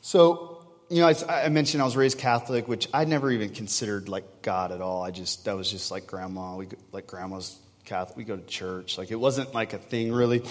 So, 0.00 0.64
you 0.90 1.00
know, 1.00 1.08
I, 1.08 1.44
I, 1.44 1.48
mentioned 1.48 1.80
I 1.80 1.84
was 1.84 1.96
raised 1.96 2.18
Catholic, 2.18 2.66
which 2.66 2.88
I 2.92 3.04
never 3.04 3.30
even 3.30 3.50
considered 3.50 4.08
like 4.08 4.42
God 4.42 4.72
at 4.72 4.80
all. 4.80 5.02
I 5.04 5.12
just, 5.12 5.44
that 5.44 5.56
was 5.56 5.70
just 5.70 5.90
like 5.90 6.06
grandma. 6.08 6.56
We, 6.56 6.68
like 6.90 7.06
grandma's 7.06 7.56
Catholic. 7.92 8.16
We 8.16 8.24
go 8.24 8.36
to 8.38 8.46
church. 8.46 8.96
Like 8.96 9.10
it 9.10 9.20
wasn't 9.20 9.52
like 9.52 9.74
a 9.74 9.78
thing 9.78 10.14
really. 10.14 10.42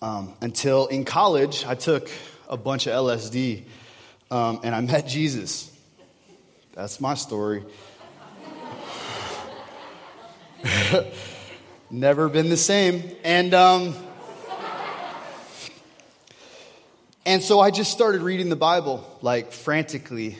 Um, 0.00 0.32
until 0.40 0.86
in 0.86 1.04
college, 1.04 1.66
I 1.66 1.74
took 1.74 2.08
a 2.48 2.56
bunch 2.56 2.86
of 2.86 2.94
LSD 2.94 3.64
um, 4.30 4.60
and 4.64 4.74
I 4.74 4.80
met 4.80 5.06
Jesus. 5.06 5.70
That's 6.72 6.98
my 6.98 7.12
story. 7.12 7.62
Never 11.90 12.30
been 12.30 12.48
the 12.48 12.56
same. 12.56 13.02
And, 13.22 13.52
um, 13.52 13.94
and 17.26 17.42
so 17.42 17.60
I 17.60 17.70
just 17.70 17.92
started 17.92 18.22
reading 18.22 18.48
the 18.48 18.56
Bible 18.56 19.04
like 19.20 19.52
frantically 19.52 20.38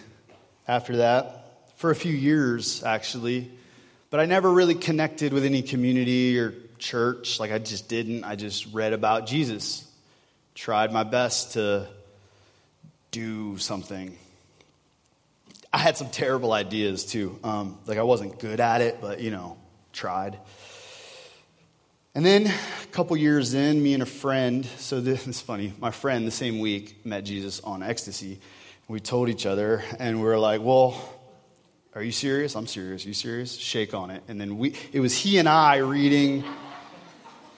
after 0.66 0.96
that 0.96 1.68
for 1.76 1.90
a 1.90 1.94
few 1.94 2.14
years, 2.14 2.82
actually. 2.84 3.50
But 4.10 4.20
I 4.20 4.24
never 4.24 4.50
really 4.50 4.74
connected 4.74 5.32
with 5.32 5.44
any 5.44 5.62
community 5.62 6.38
or 6.38 6.54
church. 6.78 7.38
Like, 7.38 7.52
I 7.52 7.58
just 7.58 7.88
didn't. 7.88 8.24
I 8.24 8.36
just 8.36 8.72
read 8.72 8.92
about 8.92 9.26
Jesus, 9.26 9.86
tried 10.54 10.92
my 10.92 11.02
best 11.02 11.52
to 11.52 11.86
do 13.10 13.58
something. 13.58 14.16
I 15.72 15.78
had 15.78 15.98
some 15.98 16.08
terrible 16.08 16.52
ideas 16.52 17.04
too. 17.04 17.38
Um, 17.44 17.78
like, 17.86 17.98
I 17.98 18.02
wasn't 18.02 18.38
good 18.38 18.60
at 18.60 18.80
it, 18.80 18.98
but, 19.00 19.20
you 19.20 19.30
know, 19.30 19.58
tried. 19.92 20.38
And 22.14 22.24
then 22.24 22.46
a 22.46 22.86
couple 22.86 23.16
years 23.16 23.52
in, 23.52 23.82
me 23.82 23.92
and 23.92 24.02
a 24.02 24.06
friend, 24.06 24.64
so 24.78 25.00
this 25.02 25.26
is 25.26 25.40
funny, 25.40 25.74
my 25.78 25.90
friend 25.90 26.26
the 26.26 26.32
same 26.32 26.60
week 26.60 27.04
met 27.04 27.24
Jesus 27.24 27.60
on 27.60 27.82
ecstasy. 27.82 28.40
We 28.88 29.00
told 29.00 29.28
each 29.28 29.44
other, 29.44 29.84
and 29.98 30.16
we 30.16 30.24
were 30.24 30.38
like, 30.38 30.62
well, 30.62 30.98
are 31.98 32.02
you 32.04 32.12
serious? 32.12 32.54
I'm 32.54 32.68
serious. 32.68 33.04
Are 33.04 33.08
you 33.08 33.14
serious? 33.14 33.56
Shake 33.56 33.92
on 33.92 34.12
it. 34.12 34.22
And 34.28 34.40
then 34.40 34.56
we, 34.56 34.72
it 34.92 35.00
was 35.00 35.16
he 35.16 35.38
and 35.38 35.48
I 35.48 35.78
reading, 35.78 36.44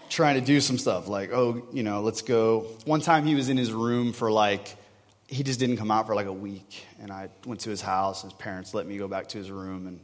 trying 0.09 0.37
to 0.37 0.41
do 0.41 0.63
some 0.63 0.79
stuff 0.79 1.09
like, 1.09 1.31
oh, 1.31 1.69
you 1.75 1.83
know, 1.83 2.01
let's 2.01 2.23
go. 2.23 2.61
One 2.87 3.03
time 3.03 3.27
he 3.27 3.35
was 3.35 3.51
in 3.51 3.59
his 3.59 3.71
room 3.71 4.15
for 4.15 4.33
like, 4.33 4.75
he 5.29 5.43
just 5.43 5.61
didn't 5.61 5.77
come 5.77 5.91
out 5.91 6.07
for 6.07 6.15
like 6.15 6.27
a 6.27 6.33
week. 6.33 6.87
And 7.03 7.13
I 7.13 7.29
went 7.45 7.61
to 7.61 7.71
his 7.71 7.83
house, 7.83 8.23
and 8.23 8.33
his 8.33 8.41
parents 8.41 8.73
let 8.73 8.87
me 8.87 8.97
go 8.97 9.09
back 9.09 9.29
to 9.29 9.39
his 9.39 9.51
room. 9.51 9.87
And 9.87 10.01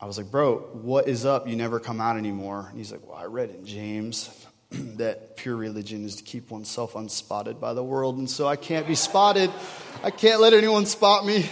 I 0.00 0.06
was 0.06 0.18
like, 0.18 0.28
bro, 0.28 0.56
what 0.72 1.06
is 1.06 1.24
up? 1.24 1.46
You 1.46 1.54
never 1.54 1.78
come 1.78 2.00
out 2.00 2.16
anymore. 2.16 2.66
And 2.70 2.76
he's 2.76 2.90
like, 2.90 3.06
well, 3.06 3.16
I 3.16 3.26
read 3.26 3.50
in 3.50 3.64
James 3.64 4.46
that 4.70 5.36
pure 5.36 5.54
religion 5.54 6.04
is 6.04 6.16
to 6.16 6.24
keep 6.24 6.50
oneself 6.50 6.96
unspotted 6.96 7.60
by 7.60 7.72
the 7.72 7.84
world. 7.84 8.18
And 8.18 8.28
so 8.28 8.48
I 8.48 8.56
can't 8.56 8.88
be 8.88 8.96
spotted. 8.96 9.52
I 10.02 10.10
can't 10.10 10.40
let 10.40 10.54
anyone 10.54 10.86
spot 10.86 11.24
me. 11.24 11.48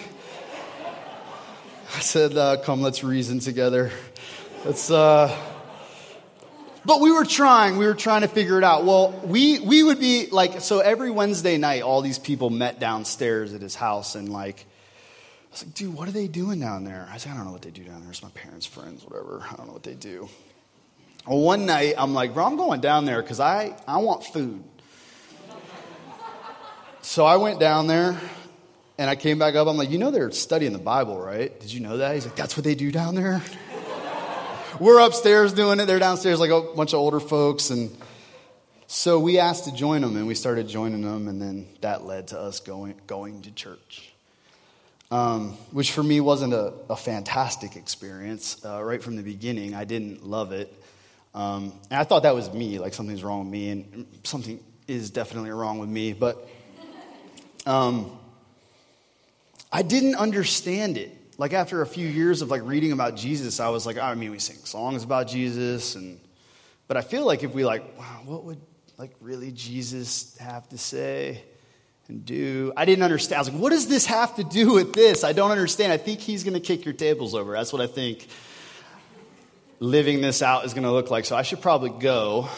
I 1.94 2.00
said, 2.00 2.36
uh, 2.36 2.56
come, 2.56 2.82
let's 2.82 3.04
reason 3.04 3.38
together. 3.38 3.92
Let's, 4.64 4.90
uh, 4.90 5.32
but 6.84 7.00
we 7.00 7.12
were 7.12 7.24
trying, 7.24 7.76
we 7.76 7.86
were 7.86 7.94
trying 7.94 8.22
to 8.22 8.28
figure 8.28 8.58
it 8.58 8.64
out. 8.64 8.84
Well, 8.84 9.12
we, 9.24 9.60
we 9.60 9.84
would 9.84 10.00
be 10.00 10.26
like, 10.26 10.60
so 10.60 10.80
every 10.80 11.12
Wednesday 11.12 11.56
night, 11.56 11.82
all 11.82 12.00
these 12.02 12.18
people 12.18 12.50
met 12.50 12.80
downstairs 12.80 13.54
at 13.54 13.62
his 13.62 13.76
house 13.76 14.16
and 14.16 14.28
like, 14.28 14.58
I 14.58 15.52
was 15.52 15.64
like, 15.66 15.74
dude, 15.74 15.94
what 15.94 16.08
are 16.08 16.10
they 16.10 16.26
doing 16.26 16.58
down 16.58 16.82
there? 16.82 17.08
I 17.12 17.18
said, 17.18 17.30
I 17.30 17.36
don't 17.36 17.44
know 17.44 17.52
what 17.52 17.62
they 17.62 17.70
do 17.70 17.84
down 17.84 18.00
there. 18.00 18.10
It's 18.10 18.24
my 18.24 18.30
parents' 18.30 18.66
friends, 18.66 19.04
whatever. 19.04 19.44
I 19.48 19.54
don't 19.54 19.68
know 19.68 19.72
what 19.72 19.84
they 19.84 19.94
do. 19.94 20.28
Well, 21.28 21.38
one 21.38 21.64
night, 21.64 21.94
I'm 21.96 22.12
like, 22.12 22.34
bro, 22.34 22.44
I'm 22.44 22.56
going 22.56 22.80
down 22.80 23.04
there 23.04 23.22
because 23.22 23.38
I, 23.38 23.76
I 23.86 23.98
want 23.98 24.24
food. 24.24 24.64
so 27.02 27.24
I 27.24 27.36
went 27.36 27.60
down 27.60 27.86
there. 27.86 28.20
And 28.96 29.10
I 29.10 29.16
came 29.16 29.38
back 29.38 29.56
up. 29.56 29.66
I'm 29.66 29.76
like, 29.76 29.90
you 29.90 29.98
know, 29.98 30.12
they're 30.12 30.30
studying 30.30 30.72
the 30.72 30.78
Bible, 30.78 31.18
right? 31.20 31.58
Did 31.58 31.72
you 31.72 31.80
know 31.80 31.96
that? 31.96 32.14
He's 32.14 32.26
like, 32.26 32.36
that's 32.36 32.56
what 32.56 32.62
they 32.62 32.76
do 32.76 32.92
down 32.92 33.16
there. 33.16 33.42
We're 34.80 35.00
upstairs 35.00 35.52
doing 35.52 35.80
it. 35.80 35.86
They're 35.86 35.98
downstairs, 35.98 36.38
like 36.38 36.50
a 36.50 36.60
bunch 36.60 36.92
of 36.92 37.00
older 37.00 37.18
folks. 37.18 37.70
And 37.70 37.96
so 38.86 39.18
we 39.18 39.40
asked 39.40 39.64
to 39.64 39.72
join 39.72 40.02
them, 40.02 40.16
and 40.16 40.28
we 40.28 40.36
started 40.36 40.68
joining 40.68 41.02
them. 41.02 41.26
And 41.26 41.42
then 41.42 41.66
that 41.80 42.04
led 42.04 42.28
to 42.28 42.38
us 42.38 42.60
going, 42.60 42.94
going 43.08 43.42
to 43.42 43.50
church, 43.50 44.12
um, 45.10 45.52
which 45.72 45.90
for 45.90 46.02
me 46.02 46.20
wasn't 46.20 46.54
a, 46.54 46.72
a 46.88 46.96
fantastic 46.96 47.74
experience. 47.74 48.64
Uh, 48.64 48.80
right 48.82 49.02
from 49.02 49.16
the 49.16 49.22
beginning, 49.22 49.74
I 49.74 49.84
didn't 49.84 50.24
love 50.24 50.52
it. 50.52 50.72
Um, 51.34 51.72
and 51.90 51.98
I 51.98 52.04
thought 52.04 52.22
that 52.22 52.34
was 52.36 52.52
me, 52.52 52.78
like 52.78 52.94
something's 52.94 53.24
wrong 53.24 53.40
with 53.40 53.48
me, 53.48 53.70
and 53.70 54.06
something 54.22 54.62
is 54.86 55.10
definitely 55.10 55.50
wrong 55.50 55.78
with 55.80 55.88
me. 55.88 56.12
But. 56.12 56.48
Um, 57.66 58.18
I 59.74 59.82
didn't 59.82 60.14
understand 60.14 60.96
it. 60.96 61.10
Like 61.36 61.52
after 61.52 61.82
a 61.82 61.86
few 61.86 62.06
years 62.06 62.42
of 62.42 62.50
like 62.50 62.62
reading 62.62 62.92
about 62.92 63.16
Jesus, 63.16 63.58
I 63.58 63.70
was 63.70 63.84
like, 63.84 63.98
I 63.98 64.14
mean, 64.14 64.30
we 64.30 64.38
sing 64.38 64.54
songs 64.58 65.02
about 65.02 65.26
Jesus, 65.26 65.96
and 65.96 66.20
but 66.86 66.96
I 66.96 67.00
feel 67.00 67.26
like 67.26 67.42
if 67.42 67.52
we 67.52 67.64
like, 67.64 67.98
wow, 67.98 68.22
what 68.24 68.44
would 68.44 68.60
like 68.98 69.10
really 69.20 69.50
Jesus 69.50 70.36
have 70.38 70.68
to 70.68 70.78
say 70.78 71.42
and 72.06 72.24
do? 72.24 72.72
I 72.76 72.84
didn't 72.84 73.02
understand. 73.02 73.38
I 73.38 73.40
was 73.40 73.50
like, 73.50 73.60
what 73.60 73.70
does 73.70 73.88
this 73.88 74.06
have 74.06 74.36
to 74.36 74.44
do 74.44 74.74
with 74.74 74.92
this? 74.92 75.24
I 75.24 75.32
don't 75.32 75.50
understand. 75.50 75.92
I 75.92 75.96
think 75.96 76.20
he's 76.20 76.44
going 76.44 76.54
to 76.54 76.60
kick 76.60 76.84
your 76.84 76.94
tables 76.94 77.34
over. 77.34 77.54
That's 77.54 77.72
what 77.72 77.82
I 77.82 77.88
think 77.88 78.28
living 79.80 80.20
this 80.20 80.40
out 80.40 80.64
is 80.66 80.72
going 80.72 80.84
to 80.84 80.92
look 80.92 81.10
like. 81.10 81.24
So 81.24 81.34
I 81.34 81.42
should 81.42 81.60
probably 81.60 81.90
go 81.90 82.48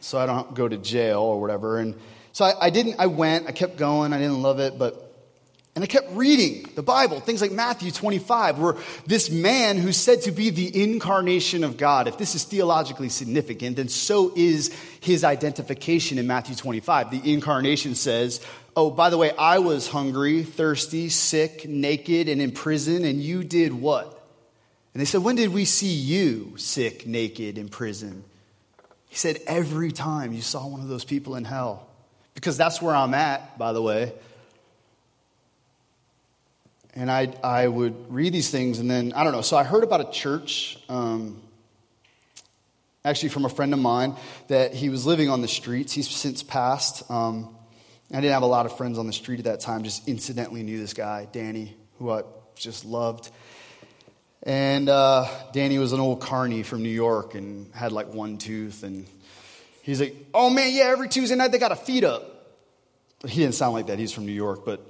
so 0.00 0.18
I 0.18 0.26
don't 0.26 0.52
go 0.54 0.66
to 0.66 0.76
jail 0.76 1.20
or 1.20 1.40
whatever. 1.40 1.78
And 1.78 1.94
so 2.32 2.44
I, 2.44 2.66
I 2.66 2.70
didn't. 2.70 2.96
I 2.98 3.06
went. 3.06 3.46
I 3.46 3.52
kept 3.52 3.76
going. 3.76 4.12
I 4.12 4.18
didn't 4.18 4.42
love 4.42 4.58
it, 4.58 4.76
but 4.76 5.07
and 5.78 5.84
I 5.84 5.86
kept 5.86 6.10
reading 6.10 6.68
the 6.74 6.82
Bible, 6.82 7.20
things 7.20 7.40
like 7.40 7.52
Matthew 7.52 7.92
25, 7.92 8.58
where 8.58 8.74
this 9.06 9.30
man 9.30 9.76
who's 9.76 9.96
said 9.96 10.22
to 10.22 10.32
be 10.32 10.50
the 10.50 10.82
incarnation 10.82 11.62
of 11.62 11.76
God, 11.76 12.08
if 12.08 12.18
this 12.18 12.34
is 12.34 12.42
theologically 12.42 13.08
significant, 13.08 13.76
then 13.76 13.86
so 13.86 14.32
is 14.34 14.74
his 14.98 15.22
identification 15.22 16.18
in 16.18 16.26
Matthew 16.26 16.56
25. 16.56 17.12
The 17.12 17.32
incarnation 17.32 17.94
says, 17.94 18.44
Oh, 18.74 18.90
by 18.90 19.08
the 19.08 19.18
way, 19.18 19.30
I 19.38 19.60
was 19.60 19.86
hungry, 19.86 20.42
thirsty, 20.42 21.10
sick, 21.10 21.68
naked, 21.68 22.28
and 22.28 22.42
in 22.42 22.50
prison, 22.50 23.04
and 23.04 23.20
you 23.20 23.44
did 23.44 23.72
what? 23.72 24.20
And 24.94 25.00
they 25.00 25.04
said, 25.04 25.22
When 25.22 25.36
did 25.36 25.52
we 25.52 25.64
see 25.64 25.94
you 25.94 26.54
sick, 26.56 27.06
naked, 27.06 27.56
in 27.56 27.68
prison? 27.68 28.24
He 29.10 29.14
said, 29.14 29.38
Every 29.46 29.92
time 29.92 30.32
you 30.32 30.42
saw 30.42 30.66
one 30.66 30.80
of 30.80 30.88
those 30.88 31.04
people 31.04 31.36
in 31.36 31.44
hell. 31.44 31.86
Because 32.34 32.56
that's 32.56 32.82
where 32.82 32.96
I'm 32.96 33.14
at, 33.14 33.56
by 33.58 33.72
the 33.72 33.80
way. 33.80 34.12
And 36.94 37.10
I, 37.10 37.32
I 37.44 37.68
would 37.68 38.12
read 38.12 38.32
these 38.32 38.50
things, 38.50 38.78
and 38.78 38.90
then, 38.90 39.12
I 39.14 39.22
don't 39.22 39.32
know. 39.32 39.42
So 39.42 39.56
I 39.56 39.62
heard 39.62 39.84
about 39.84 40.00
a 40.00 40.10
church, 40.10 40.78
um, 40.88 41.40
actually 43.04 43.28
from 43.28 43.44
a 43.44 43.48
friend 43.48 43.72
of 43.72 43.78
mine, 43.78 44.16
that 44.48 44.74
he 44.74 44.88
was 44.88 45.06
living 45.06 45.30
on 45.30 45.40
the 45.40 45.48
streets. 45.48 45.92
He's 45.92 46.08
since 46.08 46.42
passed. 46.42 47.08
Um, 47.10 47.54
I 48.10 48.16
didn't 48.16 48.32
have 48.32 48.42
a 48.42 48.46
lot 48.46 48.66
of 48.66 48.76
friends 48.76 48.98
on 48.98 49.06
the 49.06 49.12
street 49.12 49.38
at 49.38 49.44
that 49.44 49.60
time, 49.60 49.84
just 49.84 50.08
incidentally 50.08 50.62
knew 50.62 50.78
this 50.78 50.94
guy, 50.94 51.28
Danny, 51.30 51.76
who 51.98 52.10
I 52.10 52.22
just 52.56 52.84
loved. 52.84 53.30
And 54.42 54.88
uh, 54.88 55.28
Danny 55.52 55.78
was 55.78 55.92
an 55.92 56.00
old 56.00 56.20
carny 56.20 56.62
from 56.62 56.82
New 56.82 56.88
York 56.88 57.34
and 57.34 57.72
had 57.74 57.92
like 57.92 58.12
one 58.14 58.38
tooth. 58.38 58.82
And 58.82 59.06
he's 59.82 60.00
like, 60.00 60.16
oh 60.32 60.48
man, 60.48 60.72
yeah, 60.72 60.84
every 60.84 61.08
Tuesday 61.08 61.36
night 61.36 61.52
they 61.52 61.58
got 61.58 61.72
a 61.72 61.76
feed 61.76 62.04
up. 62.04 62.56
He 63.26 63.40
didn't 63.40 63.56
sound 63.56 63.74
like 63.74 63.88
that. 63.88 63.98
He's 63.98 64.12
from 64.12 64.26
New 64.26 64.32
York, 64.32 64.64
but 64.64 64.80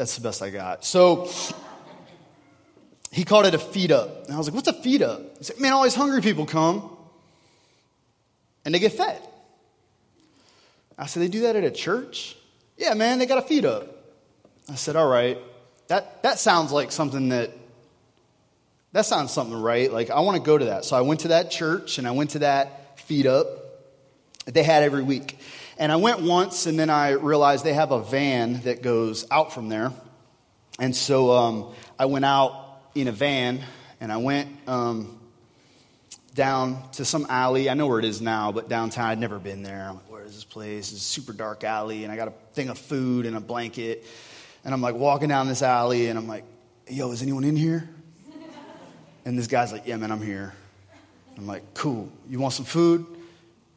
that's 0.00 0.14
the 0.14 0.22
best 0.22 0.40
I 0.40 0.48
got. 0.48 0.82
So 0.82 1.28
he 3.12 3.22
called 3.22 3.44
it 3.44 3.52
a 3.52 3.58
feed 3.58 3.92
up. 3.92 4.24
And 4.24 4.34
I 4.34 4.38
was 4.38 4.46
like, 4.46 4.54
what's 4.54 4.66
a 4.66 4.72
feed 4.72 5.02
up? 5.02 5.20
He 5.36 5.44
said, 5.44 5.60
man, 5.60 5.74
all 5.74 5.82
these 5.82 5.94
hungry 5.94 6.22
people 6.22 6.46
come 6.46 6.96
and 8.64 8.74
they 8.74 8.78
get 8.78 8.92
fed. 8.92 9.20
I 10.96 11.04
said, 11.04 11.22
they 11.22 11.28
do 11.28 11.40
that 11.40 11.54
at 11.54 11.64
a 11.64 11.70
church? 11.70 12.34
Yeah, 12.78 12.94
man, 12.94 13.18
they 13.18 13.26
got 13.26 13.36
a 13.36 13.42
feed 13.42 13.66
up. 13.66 13.94
I 14.70 14.76
said, 14.76 14.96
all 14.96 15.06
right. 15.06 15.36
That, 15.88 16.22
that 16.22 16.38
sounds 16.38 16.72
like 16.72 16.92
something 16.92 17.28
that, 17.28 17.50
that 18.92 19.04
sounds 19.04 19.32
something 19.32 19.60
right. 19.60 19.92
Like, 19.92 20.08
I 20.08 20.20
want 20.20 20.38
to 20.38 20.42
go 20.42 20.56
to 20.56 20.64
that. 20.64 20.86
So 20.86 20.96
I 20.96 21.02
went 21.02 21.20
to 21.20 21.28
that 21.28 21.50
church 21.50 21.98
and 21.98 22.08
I 22.08 22.12
went 22.12 22.30
to 22.30 22.38
that 22.38 22.98
feed 23.00 23.26
up 23.26 23.48
that 24.46 24.54
they 24.54 24.62
had 24.62 24.82
every 24.82 25.02
week. 25.02 25.38
And 25.80 25.90
I 25.90 25.96
went 25.96 26.20
once 26.20 26.66
and 26.66 26.78
then 26.78 26.90
I 26.90 27.12
realized 27.12 27.64
they 27.64 27.72
have 27.72 27.90
a 27.90 28.02
van 28.02 28.60
that 28.62 28.82
goes 28.82 29.26
out 29.30 29.54
from 29.54 29.70
there. 29.70 29.90
And 30.78 30.94
so 30.94 31.32
um, 31.32 31.74
I 31.98 32.04
went 32.04 32.26
out 32.26 32.82
in 32.94 33.08
a 33.08 33.12
van 33.12 33.62
and 33.98 34.12
I 34.12 34.18
went 34.18 34.50
um, 34.68 35.18
down 36.34 36.90
to 36.92 37.06
some 37.06 37.26
alley. 37.30 37.70
I 37.70 37.74
know 37.74 37.86
where 37.86 37.98
it 37.98 38.04
is 38.04 38.20
now, 38.20 38.52
but 38.52 38.68
downtown, 38.68 39.06
I'd 39.06 39.18
never 39.18 39.38
been 39.38 39.62
there. 39.62 39.86
I'm 39.88 39.94
like, 39.94 40.10
where 40.10 40.24
is 40.26 40.34
this 40.34 40.44
place? 40.44 40.92
It's 40.92 41.00
a 41.00 41.04
super 41.04 41.32
dark 41.32 41.64
alley, 41.64 42.04
and 42.04 42.12
I 42.12 42.16
got 42.16 42.28
a 42.28 42.32
thing 42.52 42.68
of 42.68 42.78
food 42.78 43.24
and 43.24 43.34
a 43.34 43.40
blanket. 43.40 44.04
And 44.64 44.74
I'm 44.74 44.82
like 44.82 44.94
walking 44.94 45.28
down 45.28 45.48
this 45.48 45.62
alley, 45.62 46.08
and 46.08 46.18
I'm 46.18 46.28
like, 46.28 46.44
yo, 46.88 47.10
is 47.10 47.22
anyone 47.22 47.44
in 47.44 47.56
here? 47.56 47.88
And 49.24 49.38
this 49.38 49.46
guy's 49.46 49.72
like, 49.72 49.86
yeah, 49.86 49.96
man, 49.96 50.12
I'm 50.12 50.22
here. 50.22 50.54
I'm 51.36 51.46
like, 51.46 51.74
cool. 51.74 52.10
You 52.28 52.38
want 52.38 52.54
some 52.54 52.64
food? 52.66 53.06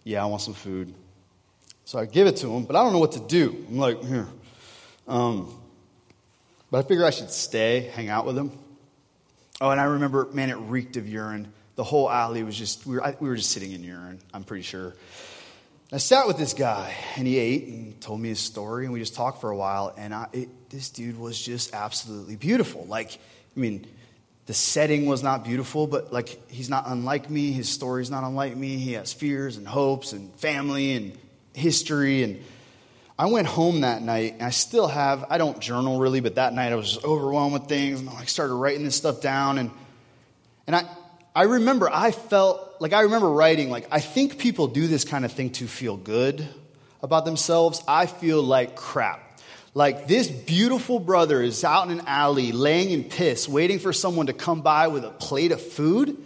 Yeah, 0.03 0.21
I 0.23 0.25
want 0.25 0.41
some 0.41 0.53
food. 0.53 0.93
So 1.85 1.99
I 1.99 2.05
give 2.05 2.27
it 2.27 2.37
to 2.37 2.53
him, 2.53 2.63
but 2.63 2.75
I 2.75 2.83
don't 2.83 2.93
know 2.93 2.99
what 2.99 3.13
to 3.13 3.19
do. 3.19 3.65
I'm 3.69 3.77
like, 3.77 4.03
here. 4.03 4.27
Um, 5.07 5.53
but 6.71 6.85
I 6.85 6.87
figure 6.87 7.05
I 7.05 7.09
should 7.09 7.29
stay, 7.29 7.91
hang 7.93 8.09
out 8.09 8.25
with 8.25 8.37
him. 8.37 8.51
Oh, 9.61 9.69
and 9.69 9.79
I 9.79 9.85
remember, 9.85 10.27
man, 10.33 10.49
it 10.49 10.55
reeked 10.55 10.97
of 10.97 11.07
urine. 11.07 11.51
The 11.75 11.83
whole 11.83 12.09
alley 12.09 12.43
was 12.43 12.57
just, 12.57 12.85
we 12.85 12.95
were, 12.95 13.03
I, 13.03 13.15
we 13.19 13.29
were 13.29 13.35
just 13.35 13.51
sitting 13.51 13.71
in 13.71 13.83
urine, 13.83 14.19
I'm 14.33 14.43
pretty 14.43 14.63
sure. 14.63 14.93
I 15.91 15.97
sat 15.97 16.25
with 16.25 16.37
this 16.37 16.53
guy, 16.53 16.91
and 17.17 17.27
he 17.27 17.37
ate 17.37 17.67
and 17.67 18.01
told 18.01 18.19
me 18.19 18.29
his 18.29 18.39
story, 18.39 18.85
and 18.85 18.93
we 18.93 18.99
just 18.99 19.13
talked 19.13 19.41
for 19.41 19.51
a 19.51 19.55
while. 19.55 19.93
And 19.95 20.11
I, 20.11 20.27
it, 20.33 20.69
this 20.71 20.89
dude 20.89 21.19
was 21.19 21.39
just 21.39 21.75
absolutely 21.75 22.35
beautiful. 22.35 22.85
Like, 22.87 23.19
I 23.55 23.59
mean, 23.59 23.85
the 24.47 24.55
setting 24.55 25.05
was 25.05 25.21
not 25.21 25.43
beautiful, 25.43 25.85
but 25.85 26.11
like, 26.11 26.49
he's 26.49 26.69
not 26.69 26.85
unlike 26.87 27.29
me. 27.29 27.51
His 27.51 27.69
story's 27.69 28.09
not 28.09 28.23
unlike 28.23 28.57
me. 28.57 28.77
He 28.77 28.93
has 28.93 29.13
fears 29.13 29.57
and 29.57 29.67
hopes 29.67 30.13
and 30.13 30.33
family 30.39 30.93
and 30.93 31.17
history. 31.53 32.23
And 32.23 32.43
I 33.17 33.27
went 33.27 33.47
home 33.47 33.81
that 33.81 34.01
night, 34.01 34.33
and 34.33 34.41
I 34.41 34.49
still 34.49 34.87
have, 34.87 35.25
I 35.29 35.37
don't 35.37 35.59
journal 35.59 35.99
really, 35.99 36.19
but 36.19 36.35
that 36.35 36.53
night 36.53 36.71
I 36.71 36.75
was 36.75 37.03
overwhelmed 37.03 37.53
with 37.53 37.67
things, 37.67 37.99
and 37.99 38.09
I 38.09 38.25
started 38.25 38.55
writing 38.55 38.83
this 38.83 38.95
stuff 38.95 39.21
down. 39.21 39.57
And, 39.59 39.71
and 40.65 40.75
I, 40.75 40.85
I 41.35 41.43
remember 41.43 41.89
I 41.91 42.11
felt 42.11 42.75
like 42.79 42.91
I 42.91 43.01
remember 43.01 43.29
writing, 43.29 43.69
like, 43.69 43.87
I 43.91 43.99
think 43.99 44.39
people 44.39 44.67
do 44.67 44.87
this 44.87 45.05
kind 45.05 45.25
of 45.25 45.31
thing 45.31 45.51
to 45.51 45.67
feel 45.67 45.95
good 45.95 46.47
about 47.01 47.25
themselves. 47.25 47.83
I 47.87 48.07
feel 48.07 48.41
like 48.41 48.75
crap. 48.75 49.19
Like, 49.75 50.07
this 50.07 50.27
beautiful 50.27 50.99
brother 50.99 51.41
is 51.41 51.63
out 51.63 51.89
in 51.89 51.99
an 51.99 52.05
alley 52.07 52.51
laying 52.51 52.91
in 52.91 53.03
piss, 53.03 53.47
waiting 53.47 53.79
for 53.79 53.93
someone 53.93 54.27
to 54.27 54.33
come 54.33 54.61
by 54.61 54.87
with 54.87 55.05
a 55.05 55.11
plate 55.11 55.51
of 55.51 55.61
food. 55.61 56.17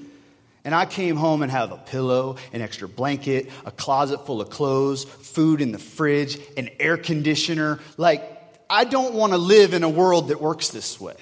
And 0.68 0.76
I 0.76 0.86
came 0.86 1.16
home 1.16 1.44
and 1.44 1.50
have 1.50 1.72
a 1.72 1.78
pillow, 1.78 2.36
an 2.52 2.62
extra 2.62 2.90
blanket, 2.90 3.50
a 3.66 3.72
closet 3.72 4.26
full 4.26 4.42
of 4.42 4.50
clothes, 4.50 5.06
food 5.06 5.62
in 5.62 5.72
the 5.72 5.80
fridge, 5.80 6.38
an 6.58 6.70
air 6.78 6.98
conditioner. 6.98 7.80
Like, 7.96 8.22
I 8.70 8.84
don't 8.84 9.14
want 9.14 9.32
to 9.32 9.38
live 9.38 9.74
in 9.74 9.84
a 9.84 9.90
world 9.90 10.28
that 10.28 10.42
works 10.42 10.68
this 10.68 11.00
way. 11.00 11.16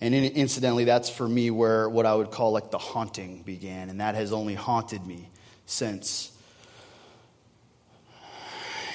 And 0.00 0.14
incidentally, 0.14 0.84
that's 0.84 1.10
for 1.10 1.28
me 1.28 1.50
where 1.50 1.86
what 1.86 2.06
I 2.06 2.14
would 2.14 2.30
call 2.30 2.52
like 2.52 2.70
the 2.70 2.78
haunting 2.78 3.42
began. 3.42 3.90
And 3.90 4.00
that 4.00 4.14
has 4.14 4.32
only 4.32 4.54
haunted 4.54 5.06
me 5.06 5.28
since. 5.66 6.32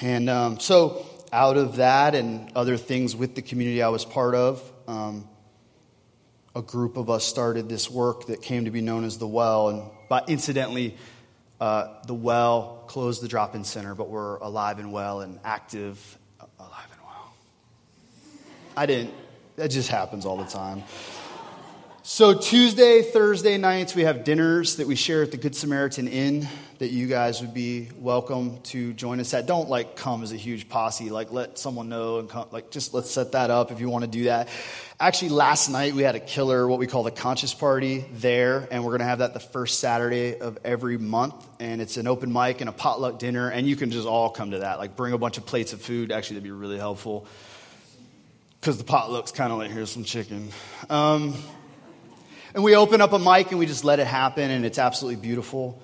And 0.00 0.28
um, 0.28 0.58
so, 0.58 1.06
out 1.32 1.56
of 1.56 1.76
that 1.76 2.16
and 2.16 2.50
other 2.56 2.78
things 2.78 3.14
with 3.14 3.36
the 3.36 3.42
community 3.42 3.80
I 3.80 3.90
was 3.90 4.04
part 4.04 4.34
of, 4.34 4.72
um, 4.88 5.28
a 6.56 6.62
group 6.62 6.96
of 6.96 7.10
us 7.10 7.24
started 7.24 7.68
this 7.68 7.90
work 7.90 8.26
that 8.28 8.40
came 8.40 8.64
to 8.64 8.70
be 8.70 8.80
known 8.80 9.04
as 9.04 9.18
The 9.18 9.28
Well. 9.28 9.68
And 9.68 9.82
by, 10.08 10.22
incidentally, 10.26 10.96
uh, 11.60 11.88
The 12.06 12.14
Well 12.14 12.82
closed 12.86 13.22
the 13.22 13.28
drop 13.28 13.54
in 13.54 13.62
center, 13.62 13.94
but 13.94 14.08
we're 14.08 14.38
alive 14.38 14.78
and 14.78 14.90
well 14.90 15.20
and 15.20 15.38
active. 15.44 16.18
Alive 16.40 16.88
and 16.90 17.00
well. 17.02 17.32
I 18.74 18.86
didn't 18.86 19.12
that 19.56 19.70
just 19.70 19.88
happens 19.88 20.26
all 20.26 20.36
the 20.36 20.44
time. 20.44 20.82
So, 22.02 22.34
Tuesday, 22.38 23.02
Thursday 23.02 23.58
nights, 23.58 23.94
we 23.94 24.02
have 24.02 24.22
dinners 24.22 24.76
that 24.76 24.86
we 24.86 24.94
share 24.94 25.22
at 25.22 25.32
the 25.32 25.36
Good 25.36 25.56
Samaritan 25.56 26.06
Inn 26.06 26.46
that 26.78 26.88
you 26.88 27.08
guys 27.08 27.40
would 27.40 27.52
be 27.52 27.88
welcome 27.98 28.60
to 28.64 28.92
join 28.92 29.18
us 29.18 29.34
at. 29.34 29.46
Don't 29.46 29.68
like 29.68 29.96
come 29.96 30.22
as 30.22 30.30
a 30.30 30.36
huge 30.36 30.68
posse, 30.68 31.10
like 31.10 31.32
let 31.32 31.58
someone 31.58 31.88
know 31.88 32.20
and 32.20 32.28
come, 32.28 32.46
like 32.52 32.70
just 32.70 32.94
let's 32.94 33.10
set 33.10 33.32
that 33.32 33.50
up 33.50 33.72
if 33.72 33.80
you 33.80 33.88
want 33.88 34.04
to 34.04 34.10
do 34.10 34.24
that. 34.24 34.48
Actually, 34.98 35.28
last 35.28 35.68
night 35.68 35.92
we 35.92 36.02
had 36.02 36.14
a 36.14 36.20
killer, 36.20 36.66
what 36.66 36.78
we 36.78 36.86
call 36.86 37.02
the 37.02 37.10
conscious 37.10 37.52
party 37.52 38.06
there, 38.14 38.66
and 38.70 38.82
we're 38.82 38.92
going 38.92 39.00
to 39.00 39.06
have 39.06 39.18
that 39.18 39.34
the 39.34 39.40
first 39.40 39.78
Saturday 39.78 40.38
of 40.40 40.56
every 40.64 40.96
month. 40.96 41.34
And 41.60 41.82
it's 41.82 41.98
an 41.98 42.06
open 42.06 42.32
mic 42.32 42.62
and 42.62 42.70
a 42.70 42.72
potluck 42.72 43.18
dinner, 43.18 43.50
and 43.50 43.66
you 43.68 43.76
can 43.76 43.90
just 43.90 44.08
all 44.08 44.30
come 44.30 44.52
to 44.52 44.60
that. 44.60 44.78
Like 44.78 44.96
bring 44.96 45.12
a 45.12 45.18
bunch 45.18 45.36
of 45.36 45.44
plates 45.44 45.74
of 45.74 45.82
food. 45.82 46.10
Actually, 46.10 46.36
that'd 46.36 46.44
be 46.44 46.50
really 46.50 46.78
helpful 46.78 47.26
because 48.58 48.78
the 48.78 48.84
potlucks 48.84 49.34
kind 49.34 49.52
of 49.52 49.58
like 49.58 49.70
here's 49.70 49.90
some 49.90 50.04
chicken. 50.04 50.48
Um, 50.88 51.34
and 52.54 52.64
we 52.64 52.74
open 52.74 53.02
up 53.02 53.12
a 53.12 53.18
mic 53.18 53.50
and 53.50 53.58
we 53.58 53.66
just 53.66 53.84
let 53.84 54.00
it 54.00 54.06
happen, 54.06 54.50
and 54.50 54.64
it's 54.64 54.78
absolutely 54.78 55.20
beautiful. 55.20 55.78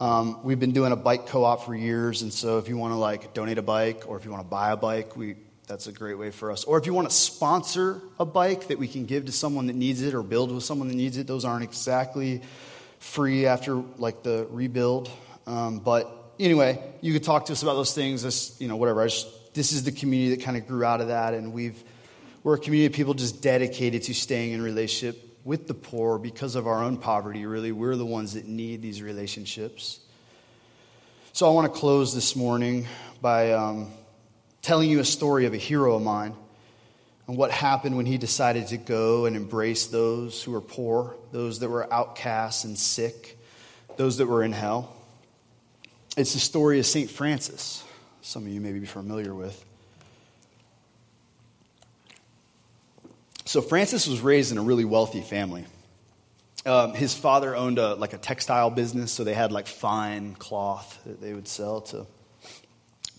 Um, 0.00 0.42
we've 0.42 0.58
been 0.58 0.72
doing 0.72 0.92
a 0.92 0.96
bike 0.96 1.26
co-op 1.26 1.66
for 1.66 1.74
years, 1.74 2.22
and 2.22 2.32
so 2.32 2.56
if 2.56 2.70
you 2.70 2.78
want 2.78 2.92
to 2.92 2.96
like 2.96 3.34
donate 3.34 3.58
a 3.58 3.62
bike 3.62 4.04
or 4.08 4.16
if 4.16 4.24
you 4.24 4.30
want 4.30 4.42
to 4.42 4.48
buy 4.48 4.70
a 4.70 4.78
bike, 4.78 5.14
we 5.14 5.36
that's 5.66 5.86
a 5.86 5.92
great 5.92 6.16
way 6.16 6.30
for 6.30 6.50
us. 6.52 6.64
Or 6.64 6.78
if 6.78 6.86
you 6.86 6.94
want 6.94 7.10
to 7.10 7.14
sponsor 7.14 8.00
a 8.20 8.24
bike 8.24 8.68
that 8.68 8.78
we 8.78 8.86
can 8.86 9.04
give 9.04 9.26
to 9.26 9.32
someone 9.32 9.66
that 9.66 9.76
needs 9.76 10.02
it 10.02 10.14
or 10.14 10.22
build 10.22 10.52
with 10.52 10.62
someone 10.62 10.88
that 10.88 10.94
needs 10.94 11.16
it, 11.16 11.26
those 11.26 11.44
aren't 11.44 11.64
exactly 11.64 12.40
free 12.98 13.46
after 13.46 13.76
like 13.98 14.22
the 14.22 14.46
rebuild. 14.50 15.10
Um, 15.46 15.80
but 15.80 16.10
anyway, 16.38 16.82
you 17.00 17.12
could 17.12 17.24
talk 17.24 17.46
to 17.46 17.52
us 17.52 17.62
about 17.62 17.74
those 17.74 17.94
things. 17.94 18.22
This, 18.22 18.60
you 18.60 18.68
know, 18.68 18.76
whatever. 18.76 19.04
Just, 19.06 19.54
this 19.54 19.72
is 19.72 19.84
the 19.84 19.92
community 19.92 20.36
that 20.36 20.44
kind 20.44 20.56
of 20.56 20.66
grew 20.68 20.84
out 20.84 21.00
of 21.00 21.08
that, 21.08 21.34
and 21.34 21.52
we've 21.52 21.82
we're 22.42 22.54
a 22.54 22.58
community 22.58 22.86
of 22.86 22.92
people 22.92 23.14
just 23.14 23.42
dedicated 23.42 24.04
to 24.04 24.14
staying 24.14 24.52
in 24.52 24.62
relationship 24.62 25.20
with 25.44 25.66
the 25.66 25.74
poor 25.74 26.18
because 26.18 26.54
of 26.54 26.66
our 26.68 26.82
own 26.82 26.96
poverty, 26.96 27.44
really. 27.44 27.72
We're 27.72 27.96
the 27.96 28.06
ones 28.06 28.34
that 28.34 28.46
need 28.46 28.82
these 28.82 29.02
relationships. 29.02 29.98
So 31.32 31.48
I 31.48 31.52
want 31.52 31.72
to 31.72 31.76
close 31.76 32.14
this 32.14 32.36
morning 32.36 32.86
by 33.20 33.52
um, 33.52 33.90
telling 34.66 34.90
you 34.90 34.98
a 34.98 35.04
story 35.04 35.46
of 35.46 35.54
a 35.54 35.56
hero 35.56 35.94
of 35.94 36.02
mine 36.02 36.34
and 37.28 37.36
what 37.36 37.52
happened 37.52 37.96
when 37.96 38.04
he 38.04 38.18
decided 38.18 38.66
to 38.66 38.76
go 38.76 39.24
and 39.26 39.36
embrace 39.36 39.86
those 39.86 40.42
who 40.42 40.50
were 40.50 40.60
poor, 40.60 41.14
those 41.30 41.60
that 41.60 41.68
were 41.68 41.92
outcasts 41.94 42.64
and 42.64 42.76
sick, 42.76 43.38
those 43.96 44.16
that 44.16 44.26
were 44.26 44.42
in 44.42 44.50
hell. 44.50 44.92
It's 46.16 46.32
the 46.32 46.40
story 46.40 46.80
of 46.80 46.86
St. 46.86 47.08
Francis, 47.08 47.84
some 48.22 48.42
of 48.42 48.48
you 48.48 48.60
may 48.60 48.72
be 48.72 48.84
familiar 48.86 49.32
with. 49.32 49.64
So 53.44 53.62
Francis 53.62 54.08
was 54.08 54.20
raised 54.20 54.50
in 54.50 54.58
a 54.58 54.62
really 54.62 54.84
wealthy 54.84 55.20
family. 55.20 55.64
Um, 56.64 56.92
his 56.92 57.14
father 57.14 57.54
owned 57.54 57.78
a, 57.78 57.94
like 57.94 58.14
a 58.14 58.18
textile 58.18 58.70
business, 58.70 59.12
so 59.12 59.22
they 59.22 59.34
had 59.34 59.52
like 59.52 59.68
fine 59.68 60.34
cloth 60.34 61.00
that 61.06 61.20
they 61.20 61.34
would 61.34 61.46
sell 61.46 61.82
to 61.82 62.04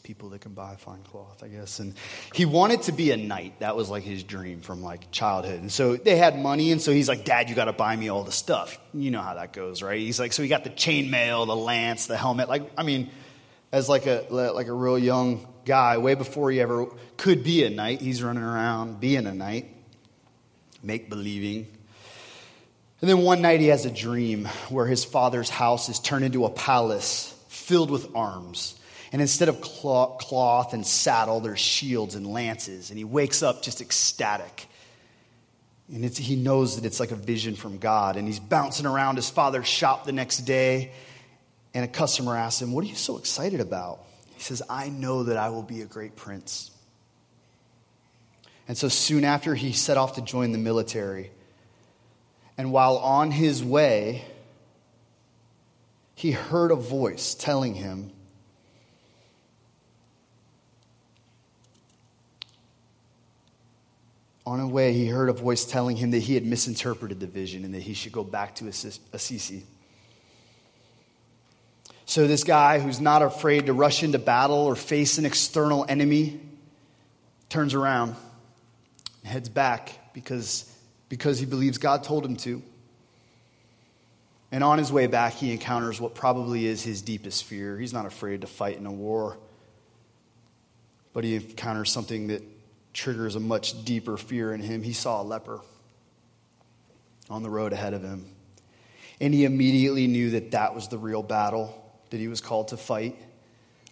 people 0.07 0.29
that 0.29 0.39
can 0.39 0.53
buy 0.53 0.73
fine 0.77 1.03
cloth, 1.03 1.43
I 1.43 1.49
guess. 1.49 1.79
And 1.79 1.93
he 2.33 2.45
wanted 2.45 2.83
to 2.83 2.93
be 2.93 3.11
a 3.11 3.17
knight. 3.17 3.59
That 3.59 3.75
was 3.75 3.89
like 3.89 4.03
his 4.03 4.23
dream 4.23 4.61
from 4.61 4.81
like 4.81 5.11
childhood. 5.11 5.59
And 5.59 5.69
so 5.69 5.97
they 5.97 6.15
had 6.15 6.39
money, 6.39 6.71
and 6.71 6.81
so 6.81 6.93
he's 6.93 7.09
like, 7.09 7.25
Dad, 7.25 7.49
you 7.49 7.55
got 7.55 7.65
to 7.65 7.73
buy 7.73 7.93
me 7.93 8.07
all 8.07 8.23
the 8.23 8.31
stuff. 8.31 8.79
You 8.93 9.11
know 9.11 9.21
how 9.21 9.33
that 9.33 9.51
goes, 9.51 9.83
right? 9.83 9.99
He's 9.99 10.17
like, 10.17 10.31
so 10.31 10.41
he 10.41 10.47
got 10.47 10.63
the 10.63 10.69
chainmail, 10.69 11.45
the 11.45 11.55
lance, 11.55 12.07
the 12.07 12.15
helmet. 12.15 12.47
Like, 12.47 12.71
I 12.77 12.83
mean, 12.83 13.09
as 13.73 13.89
like 13.89 14.05
a 14.05 14.25
like 14.29 14.67
a 14.67 14.73
real 14.73 14.97
young 14.97 15.45
guy, 15.65 15.97
way 15.97 16.15
before 16.15 16.51
he 16.51 16.61
ever 16.61 16.85
could 17.17 17.43
be 17.43 17.65
a 17.65 17.69
knight, 17.69 17.99
he's 17.99 18.23
running 18.23 18.43
around 18.43 19.01
being 19.01 19.27
a 19.27 19.33
knight 19.33 19.73
make 20.81 21.09
believing. 21.09 21.67
And 23.01 23.09
then 23.09 23.19
one 23.19 23.41
night 23.41 23.59
he 23.59 23.67
has 23.67 23.85
a 23.85 23.91
dream 23.91 24.45
where 24.69 24.85
his 24.85 25.03
father's 25.03 25.49
house 25.49 25.89
is 25.89 25.99
turned 25.99 26.23
into 26.23 26.45
a 26.45 26.49
palace 26.49 27.35
filled 27.49 27.91
with 27.91 28.15
arms. 28.15 28.75
And 29.11 29.21
instead 29.21 29.49
of 29.49 29.61
cloth 29.61 30.73
and 30.73 30.85
saddle, 30.85 31.39
there's 31.39 31.59
shields 31.59 32.15
and 32.15 32.27
lances. 32.27 32.89
And 32.89 32.97
he 32.97 33.05
wakes 33.05 33.41
up 33.41 33.61
just 33.61 33.81
ecstatic. 33.81 34.67
And 35.91 36.03
he 36.03 36.35
knows 36.35 36.75
that 36.75 36.85
it's 36.85 36.99
like 36.99 37.11
a 37.11 37.15
vision 37.15 37.55
from 37.55 37.77
God. 37.77 38.17
And 38.17 38.27
he's 38.27 38.39
bouncing 38.39 38.85
around 38.85 39.15
his 39.15 39.29
father's 39.29 39.67
shop 39.67 40.05
the 40.05 40.11
next 40.11 40.39
day. 40.39 40.91
And 41.73 41.85
a 41.85 41.87
customer 41.87 42.35
asks 42.35 42.61
him, 42.61 42.73
What 42.73 42.83
are 42.83 42.87
you 42.87 42.95
so 42.95 43.17
excited 43.17 43.61
about? 43.61 44.03
He 44.35 44.41
says, 44.41 44.61
I 44.69 44.89
know 44.89 45.23
that 45.23 45.37
I 45.37 45.49
will 45.49 45.63
be 45.63 45.81
a 45.81 45.85
great 45.85 46.15
prince. 46.15 46.71
And 48.67 48.77
so 48.77 48.89
soon 48.89 49.23
after, 49.23 49.55
he 49.55 49.71
set 49.71 49.97
off 49.97 50.15
to 50.15 50.21
join 50.21 50.51
the 50.51 50.57
military. 50.57 51.31
And 52.57 52.71
while 52.71 52.97
on 52.97 53.31
his 53.31 53.63
way, 53.63 54.25
he 56.15 56.31
heard 56.31 56.71
a 56.71 56.75
voice 56.75 57.35
telling 57.35 57.75
him, 57.75 58.11
On 64.47 64.61
a 64.61 64.67
way, 64.67 64.93
he 64.93 65.07
heard 65.07 65.27
a 65.27 65.33
voice 65.33 65.65
telling 65.65 65.97
him 65.97 66.11
that 66.11 66.19
he 66.19 66.33
had 66.33 66.45
misinterpreted 66.45 67.19
the 67.19 67.27
vision 67.27 67.65
and 67.65 67.73
that 67.73 67.81
he 67.81 67.93
should 67.93 68.13
go 68.13 68.23
back 68.23 68.55
to 68.55 68.67
Assisi. 69.11 69.65
So, 72.05 72.27
this 72.27 72.45
guy 72.45 72.79
who's 72.79 73.01
not 73.01 73.21
afraid 73.21 73.65
to 73.65 73.73
rush 73.73 74.03
into 74.03 74.19
battle 74.19 74.59
or 74.59 74.77
face 74.77 75.17
an 75.17 75.25
external 75.25 75.85
enemy 75.89 76.39
turns 77.49 77.73
around 77.73 78.15
and 79.23 79.29
heads 79.29 79.49
back 79.49 80.13
because, 80.13 80.73
because 81.09 81.39
he 81.39 81.45
believes 81.45 81.77
God 81.77 82.05
told 82.05 82.25
him 82.25 82.37
to. 82.37 82.61
And 84.53 84.63
on 84.63 84.77
his 84.77 84.93
way 84.93 85.07
back, 85.07 85.33
he 85.33 85.51
encounters 85.51 85.99
what 85.99 86.15
probably 86.15 86.67
is 86.67 86.81
his 86.81 87.01
deepest 87.01 87.43
fear. 87.43 87.77
He's 87.77 87.91
not 87.91 88.05
afraid 88.05 88.39
to 88.39 88.47
fight 88.47 88.77
in 88.77 88.85
a 88.85 88.93
war, 88.93 89.37
but 91.11 91.25
he 91.25 91.35
encounters 91.35 91.91
something 91.91 92.27
that 92.27 92.43
triggers 92.97 93.35
a 93.35 93.39
much 93.39 93.85
deeper 93.85 94.17
fear 94.17 94.53
in 94.53 94.59
him. 94.59 94.81
He 94.81 94.91
saw 94.91 95.21
a 95.21 95.23
leper 95.23 95.61
on 97.29 97.43
the 97.43 97.49
road 97.49 97.71
ahead 97.71 97.93
of 97.93 98.01
him. 98.01 98.25
And 99.21 99.33
he 99.33 99.45
immediately 99.45 100.07
knew 100.07 100.31
that 100.31 100.51
that 100.51 100.73
was 100.73 100.87
the 100.87 100.97
real 100.97 101.21
battle 101.21 101.83
that 102.09 102.17
he 102.19 102.27
was 102.27 102.41
called 102.41 102.69
to 102.69 102.77
fight, 102.77 103.15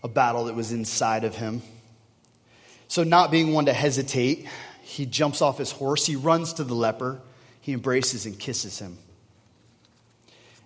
a 0.03 0.07
battle 0.07 0.45
that 0.45 0.55
was 0.55 0.71
inside 0.71 1.23
of 1.23 1.35
him. 1.35 1.61
So, 2.87 3.03
not 3.03 3.31
being 3.31 3.53
one 3.53 3.65
to 3.65 3.73
hesitate, 3.73 4.47
he 4.83 5.05
jumps 5.05 5.41
off 5.41 5.57
his 5.57 5.71
horse, 5.71 6.05
he 6.05 6.15
runs 6.15 6.53
to 6.53 6.63
the 6.63 6.75
leper, 6.75 7.19
he 7.61 7.73
embraces 7.73 8.25
and 8.25 8.39
kisses 8.39 8.79
him. 8.79 8.97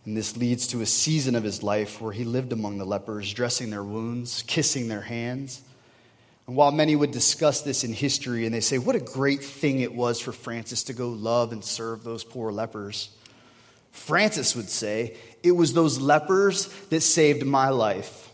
And 0.05 0.15
this 0.15 0.37
leads 0.37 0.67
to 0.67 0.81
a 0.81 0.85
season 0.85 1.35
of 1.35 1.43
his 1.43 1.61
life 1.61 2.01
where 2.01 2.13
he 2.13 2.23
lived 2.23 2.53
among 2.53 2.77
the 2.77 2.85
lepers, 2.85 3.33
dressing 3.33 3.69
their 3.69 3.83
wounds, 3.83 4.43
kissing 4.47 4.87
their 4.87 5.01
hands. 5.01 5.61
And 6.49 6.55
while 6.55 6.71
many 6.71 6.95
would 6.95 7.11
discuss 7.11 7.61
this 7.61 7.83
in 7.83 7.93
history 7.93 8.47
and 8.47 8.55
they 8.55 8.59
say, 8.59 8.79
what 8.79 8.95
a 8.95 8.99
great 8.99 9.43
thing 9.43 9.81
it 9.81 9.93
was 9.93 10.19
for 10.19 10.31
Francis 10.31 10.81
to 10.85 10.93
go 10.93 11.09
love 11.09 11.51
and 11.51 11.63
serve 11.63 12.03
those 12.03 12.23
poor 12.23 12.51
lepers, 12.51 13.11
Francis 13.91 14.55
would 14.55 14.71
say, 14.71 15.15
it 15.43 15.51
was 15.51 15.73
those 15.73 15.99
lepers 15.99 16.65
that 16.89 17.01
saved 17.01 17.45
my 17.45 17.69
life 17.69 18.31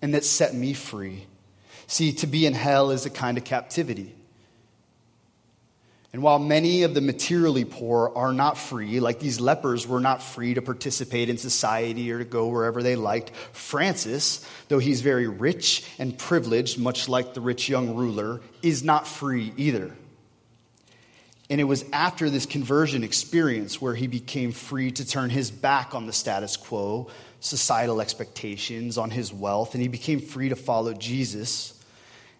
and 0.00 0.14
that 0.14 0.24
set 0.24 0.54
me 0.54 0.72
free. 0.72 1.26
See, 1.86 2.12
to 2.12 2.26
be 2.26 2.46
in 2.46 2.54
hell 2.54 2.90
is 2.90 3.04
a 3.04 3.10
kind 3.10 3.36
of 3.36 3.44
captivity. 3.44 4.14
And 6.14 6.22
while 6.22 6.38
many 6.38 6.84
of 6.84 6.94
the 6.94 7.00
materially 7.00 7.64
poor 7.64 8.12
are 8.14 8.32
not 8.32 8.56
free, 8.56 9.00
like 9.00 9.18
these 9.18 9.40
lepers 9.40 9.84
were 9.84 9.98
not 9.98 10.22
free 10.22 10.54
to 10.54 10.62
participate 10.62 11.28
in 11.28 11.38
society 11.38 12.12
or 12.12 12.20
to 12.20 12.24
go 12.24 12.46
wherever 12.46 12.84
they 12.84 12.94
liked, 12.94 13.34
Francis, 13.50 14.48
though 14.68 14.78
he's 14.78 15.00
very 15.00 15.26
rich 15.26 15.84
and 15.98 16.16
privileged, 16.16 16.78
much 16.78 17.08
like 17.08 17.34
the 17.34 17.40
rich 17.40 17.68
young 17.68 17.96
ruler, 17.96 18.40
is 18.62 18.84
not 18.84 19.08
free 19.08 19.52
either. 19.56 19.90
And 21.50 21.60
it 21.60 21.64
was 21.64 21.84
after 21.92 22.30
this 22.30 22.46
conversion 22.46 23.02
experience 23.02 23.80
where 23.80 23.96
he 23.96 24.06
became 24.06 24.52
free 24.52 24.92
to 24.92 25.04
turn 25.04 25.30
his 25.30 25.50
back 25.50 25.96
on 25.96 26.06
the 26.06 26.12
status 26.12 26.56
quo, 26.56 27.08
societal 27.40 28.00
expectations, 28.00 28.98
on 28.98 29.10
his 29.10 29.32
wealth, 29.32 29.74
and 29.74 29.82
he 29.82 29.88
became 29.88 30.20
free 30.20 30.50
to 30.50 30.56
follow 30.56 30.92
Jesus 30.92 31.74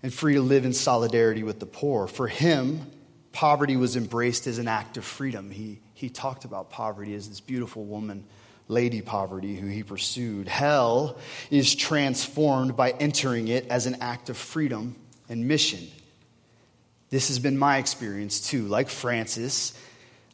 and 0.01 0.15
free 0.15 0.35
to 0.35 0.43
live 0.43 0.65
in 0.65 0.73
solidarity 0.73 1.43
with 1.43 1.59
the 1.59 1.67
poor. 1.67 2.07
For 2.07 2.29
him, 2.29 2.87
poverty 3.35 3.77
was 3.77 3.97
embraced 3.97 4.47
as 4.47 4.59
an 4.59 4.69
act 4.69 4.97
of 4.97 5.05
freedom. 5.05 5.51
He, 5.51 5.81
he 5.93 6.09
talked 6.09 6.45
about 6.47 6.71
poverty 6.71 7.15
as 7.15 7.29
this 7.29 7.41
beautiful 7.41 7.85
woman, 7.85 8.25
Lady 8.69 9.03
Poverty, 9.03 9.57
who 9.57 9.67
he 9.67 9.83
pursued. 9.83 10.49
Hell 10.49 11.19
is 11.51 11.75
transformed 11.75 12.77
by 12.77 12.93
entering 12.93 13.49
it 13.49 13.67
as 13.69 13.87
an 13.87 13.97
act 14.01 14.31
of 14.31 14.37
freedom 14.37 14.95
and 15.29 15.47
mission. 15.49 15.81
This 17.11 17.29
has 17.29 17.41
been 17.41 17.59
my 17.59 17.79
experience 17.79 18.41
too. 18.49 18.67
Like 18.67 18.89
Francis, 18.89 19.79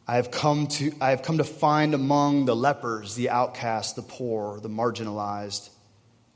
I 0.07 0.15
have 0.17 0.29
come 0.29 0.67
to, 0.67 0.93
I 1.01 1.09
have 1.09 1.23
come 1.23 1.39
to 1.39 1.43
find 1.43 1.95
among 1.95 2.45
the 2.45 2.55
lepers, 2.55 3.15
the 3.15 3.31
outcast, 3.31 3.95
the 3.95 4.03
poor, 4.03 4.59
the 4.59 4.69
marginalized, 4.69 5.69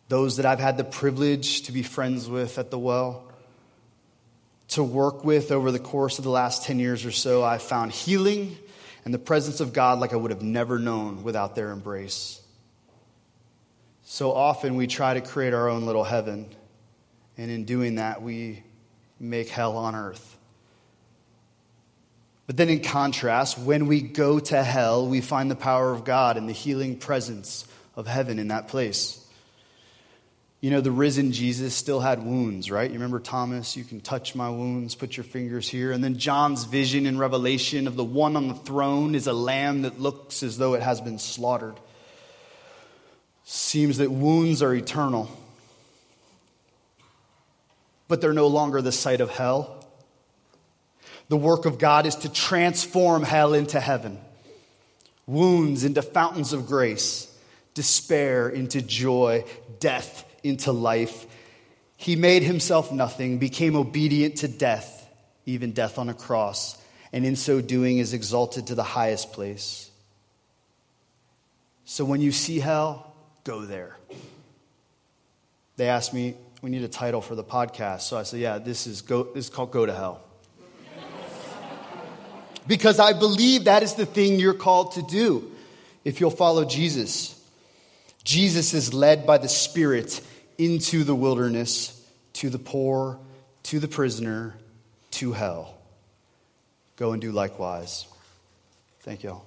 those 0.09 0.37
that 0.37 0.47
I've 0.47 0.59
had 0.59 0.77
the 0.77 0.83
privilege 0.83 1.61
to 1.63 1.71
be 1.71 1.83
friends 1.83 2.27
with 2.27 2.57
at 2.57 2.71
the 2.71 2.79
well 2.79 3.25
to 4.69 4.83
work 4.83 5.23
with 5.23 5.51
over 5.51 5.71
the 5.71 5.79
course 5.79 6.17
of 6.17 6.23
the 6.23 6.31
last 6.31 6.63
10 6.63 6.79
years 6.79 7.05
or 7.05 7.11
so, 7.11 7.43
I 7.43 7.57
found 7.57 7.91
healing 7.91 8.57
and 9.03 9.13
the 9.13 9.19
presence 9.19 9.59
of 9.59 9.71
God 9.71 9.99
like 9.99 10.13
I 10.13 10.15
would 10.15 10.31
have 10.31 10.41
never 10.41 10.79
known 10.79 11.23
without 11.23 11.55
their 11.55 11.71
embrace. 11.71 12.41
So 14.03 14.31
often 14.31 14.75
we 14.75 14.87
try 14.87 15.13
to 15.13 15.21
create 15.21 15.53
our 15.53 15.69
own 15.69 15.85
little 15.85 16.03
heaven, 16.03 16.47
and 17.37 17.51
in 17.51 17.65
doing 17.65 17.95
that, 17.95 18.21
we 18.21 18.63
make 19.19 19.49
hell 19.49 19.77
on 19.77 19.95
earth. 19.95 20.37
But 22.47 22.57
then, 22.57 22.69
in 22.69 22.81
contrast, 22.81 23.57
when 23.57 23.87
we 23.87 24.01
go 24.01 24.39
to 24.39 24.63
hell, 24.63 25.07
we 25.07 25.21
find 25.21 25.49
the 25.49 25.55
power 25.55 25.91
of 25.91 26.03
God 26.03 26.37
and 26.37 26.47
the 26.47 26.53
healing 26.53 26.97
presence 26.97 27.65
of 27.95 28.05
heaven 28.05 28.37
in 28.37 28.49
that 28.49 28.67
place. 28.67 29.24
You 30.65 30.71
know, 30.71 30.81
the 30.81 30.89
risen 30.89 31.31
Jesus 31.31 31.75
still 31.75 31.99
had 31.99 32.25
wounds, 32.25 32.71
right? 32.71 32.89
You 32.89 32.95
remember 32.95 33.19
Thomas, 33.19 33.77
you 33.77 33.83
can 33.83 34.01
touch 34.01 34.33
my 34.33 34.49
wounds, 34.49 34.95
put 34.95 35.15
your 35.15 35.23
fingers 35.23 35.69
here. 35.69 35.91
And 35.91 36.03
then 36.03 36.17
John's 36.17 36.63
vision 36.63 37.05
in 37.05 37.19
Revelation 37.19 37.85
of 37.85 37.95
the 37.95 38.03
one 38.03 38.35
on 38.35 38.47
the 38.47 38.55
throne 38.55 39.13
is 39.13 39.27
a 39.27 39.31
lamb 39.31 39.83
that 39.83 39.99
looks 39.99 40.41
as 40.41 40.57
though 40.57 40.73
it 40.73 40.81
has 40.81 40.99
been 41.01 41.19
slaughtered. 41.19 41.75
Seems 43.43 43.99
that 43.99 44.09
wounds 44.09 44.63
are 44.63 44.73
eternal, 44.73 45.29
but 48.07 48.19
they're 48.19 48.33
no 48.33 48.47
longer 48.47 48.81
the 48.81 48.91
site 48.91 49.21
of 49.21 49.29
hell. 49.29 49.87
The 51.27 51.37
work 51.37 51.67
of 51.67 51.77
God 51.77 52.07
is 52.07 52.15
to 52.15 52.29
transform 52.29 53.21
hell 53.21 53.53
into 53.53 53.79
heaven, 53.79 54.17
wounds 55.27 55.83
into 55.83 56.01
fountains 56.01 56.53
of 56.53 56.65
grace, 56.65 57.31
despair 57.75 58.49
into 58.49 58.81
joy, 58.81 59.45
death 59.79 60.23
into 60.45 60.71
life. 60.71 61.25
He 61.97 62.15
made 62.15 62.43
himself 62.43 62.91
nothing, 62.91 63.39
became 63.39 63.75
obedient 63.75 64.37
to 64.37 64.47
death, 64.47 65.09
even 65.45 65.71
death 65.71 65.97
on 65.97 66.09
a 66.09 66.13
cross, 66.13 66.81
and 67.11 67.25
in 67.25 67.35
so 67.35 67.61
doing 67.61 67.97
is 67.97 68.13
exalted 68.13 68.67
to 68.67 68.75
the 68.75 68.83
highest 68.83 69.33
place. 69.33 69.89
So 71.85 72.03
when 72.03 72.21
you 72.21 72.31
see 72.31 72.59
hell, 72.59 73.13
go 73.43 73.61
there. 73.61 73.95
They 75.77 75.87
asked 75.87 76.13
me, 76.13 76.35
we 76.61 76.69
need 76.69 76.83
a 76.83 76.87
title 76.87 77.21
for 77.21 77.35
the 77.35 77.43
podcast. 77.43 78.01
So 78.01 78.17
I 78.17 78.23
said, 78.23 78.39
yeah, 78.39 78.57
this 78.57 78.87
is, 78.87 79.01
go, 79.01 79.23
this 79.23 79.45
is 79.45 79.49
called 79.49 79.71
Go 79.71 79.85
to 79.85 79.93
Hell. 79.93 80.21
because 82.67 82.99
I 82.99 83.13
believe 83.13 83.65
that 83.65 83.83
is 83.83 83.93
the 83.93 84.05
thing 84.05 84.39
you're 84.39 84.53
called 84.53 84.93
to 84.93 85.03
do 85.03 85.51
if 86.03 86.19
you'll 86.19 86.31
follow 86.31 86.65
Jesus. 86.65 87.39
Jesus 88.23 88.73
is 88.73 88.93
led 88.93 89.27
by 89.27 89.37
the 89.37 89.47
Spirit 89.47 90.21
into 90.57 91.03
the 91.03 91.15
wilderness, 91.15 92.01
to 92.33 92.49
the 92.49 92.59
poor, 92.59 93.19
to 93.63 93.79
the 93.79 93.87
prisoner, 93.87 94.55
to 95.11 95.31
hell. 95.33 95.77
Go 96.97 97.11
and 97.11 97.21
do 97.21 97.31
likewise. 97.31 98.05
Thank 99.01 99.23
you 99.23 99.31
all. 99.31 99.45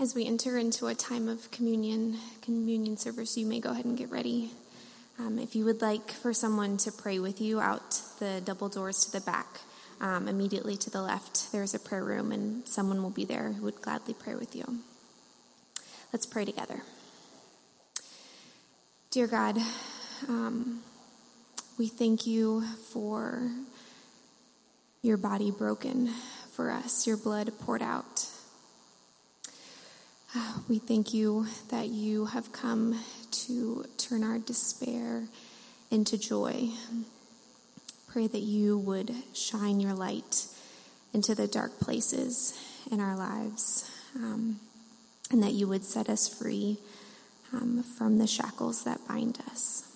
As 0.00 0.14
we 0.14 0.26
enter 0.26 0.56
into 0.56 0.86
a 0.86 0.94
time 0.94 1.28
of 1.28 1.50
communion, 1.50 2.16
communion 2.40 2.96
service, 2.96 3.36
you 3.36 3.44
may 3.44 3.60
go 3.60 3.70
ahead 3.70 3.84
and 3.84 3.98
get 3.98 4.10
ready. 4.10 4.50
Um, 5.20 5.38
if 5.38 5.54
you 5.54 5.66
would 5.66 5.82
like 5.82 6.10
for 6.10 6.32
someone 6.32 6.78
to 6.78 6.90
pray 6.90 7.18
with 7.18 7.42
you 7.42 7.60
out 7.60 8.00
the 8.20 8.40
double 8.42 8.70
doors 8.70 9.04
to 9.04 9.12
the 9.12 9.20
back, 9.20 9.60
um, 10.00 10.28
immediately 10.28 10.78
to 10.78 10.88
the 10.88 11.02
left, 11.02 11.52
there's 11.52 11.74
a 11.74 11.78
prayer 11.78 12.02
room, 12.02 12.32
and 12.32 12.66
someone 12.66 13.02
will 13.02 13.10
be 13.10 13.26
there 13.26 13.52
who 13.52 13.64
would 13.64 13.82
gladly 13.82 14.14
pray 14.14 14.34
with 14.34 14.56
you. 14.56 14.78
Let's 16.10 16.24
pray 16.24 16.46
together. 16.46 16.80
Dear 19.10 19.26
God, 19.26 19.58
um, 20.26 20.80
we 21.78 21.88
thank 21.88 22.26
you 22.26 22.62
for 22.90 23.50
your 25.02 25.18
body 25.18 25.50
broken 25.50 26.08
for 26.52 26.70
us, 26.70 27.06
your 27.06 27.18
blood 27.18 27.52
poured 27.60 27.82
out. 27.82 28.26
We 30.66 30.78
thank 30.78 31.12
you 31.12 31.46
that 31.68 31.88
you 31.88 32.26
have 32.26 32.52
come 32.52 32.98
to 33.30 33.84
turn 33.96 34.24
our 34.24 34.38
despair 34.38 35.24
into 35.90 36.18
joy. 36.18 36.70
Pray 38.08 38.26
that 38.26 38.40
you 38.42 38.78
would 38.78 39.14
shine 39.34 39.80
your 39.80 39.94
light 39.94 40.46
into 41.12 41.34
the 41.34 41.46
dark 41.46 41.78
places 41.80 42.58
in 42.90 43.00
our 43.00 43.16
lives, 43.16 43.90
um, 44.16 44.58
and 45.30 45.42
that 45.42 45.52
you 45.52 45.66
would 45.68 45.84
set 45.84 46.08
us 46.08 46.28
free 46.28 46.78
um, 47.52 47.82
from 47.82 48.18
the 48.18 48.26
shackles 48.26 48.84
that 48.84 49.06
bind 49.08 49.38
us. 49.50 49.86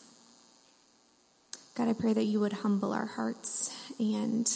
God, 1.76 1.88
I 1.88 1.92
pray 1.92 2.12
that 2.12 2.24
you 2.24 2.40
would 2.40 2.52
humble 2.52 2.92
our 2.92 3.06
hearts 3.06 3.74
and 3.98 4.48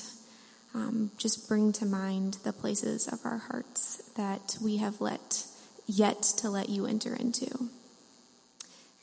um, 0.74 1.10
just 1.18 1.48
bring 1.48 1.72
to 1.72 1.86
mind 1.86 2.38
the 2.44 2.52
places 2.52 3.08
of 3.08 3.18
our 3.24 3.38
hearts 3.38 4.02
that 4.16 4.56
we 4.62 4.76
have 4.76 5.00
let 5.00 5.44
yet 5.86 6.22
to 6.22 6.50
let 6.50 6.68
you 6.68 6.86
enter 6.86 7.16
into. 7.16 7.70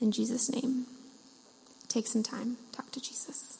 In 0.02 0.12
Jesus' 0.12 0.50
name, 0.52 0.86
take 1.88 2.08
some 2.08 2.24
time, 2.24 2.58
talk 2.72 2.92
to 2.92 3.00
Jesus. 3.00 3.58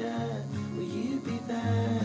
Will 0.00 0.84
you 0.84 1.20
be 1.20 1.38
there? 1.46 1.99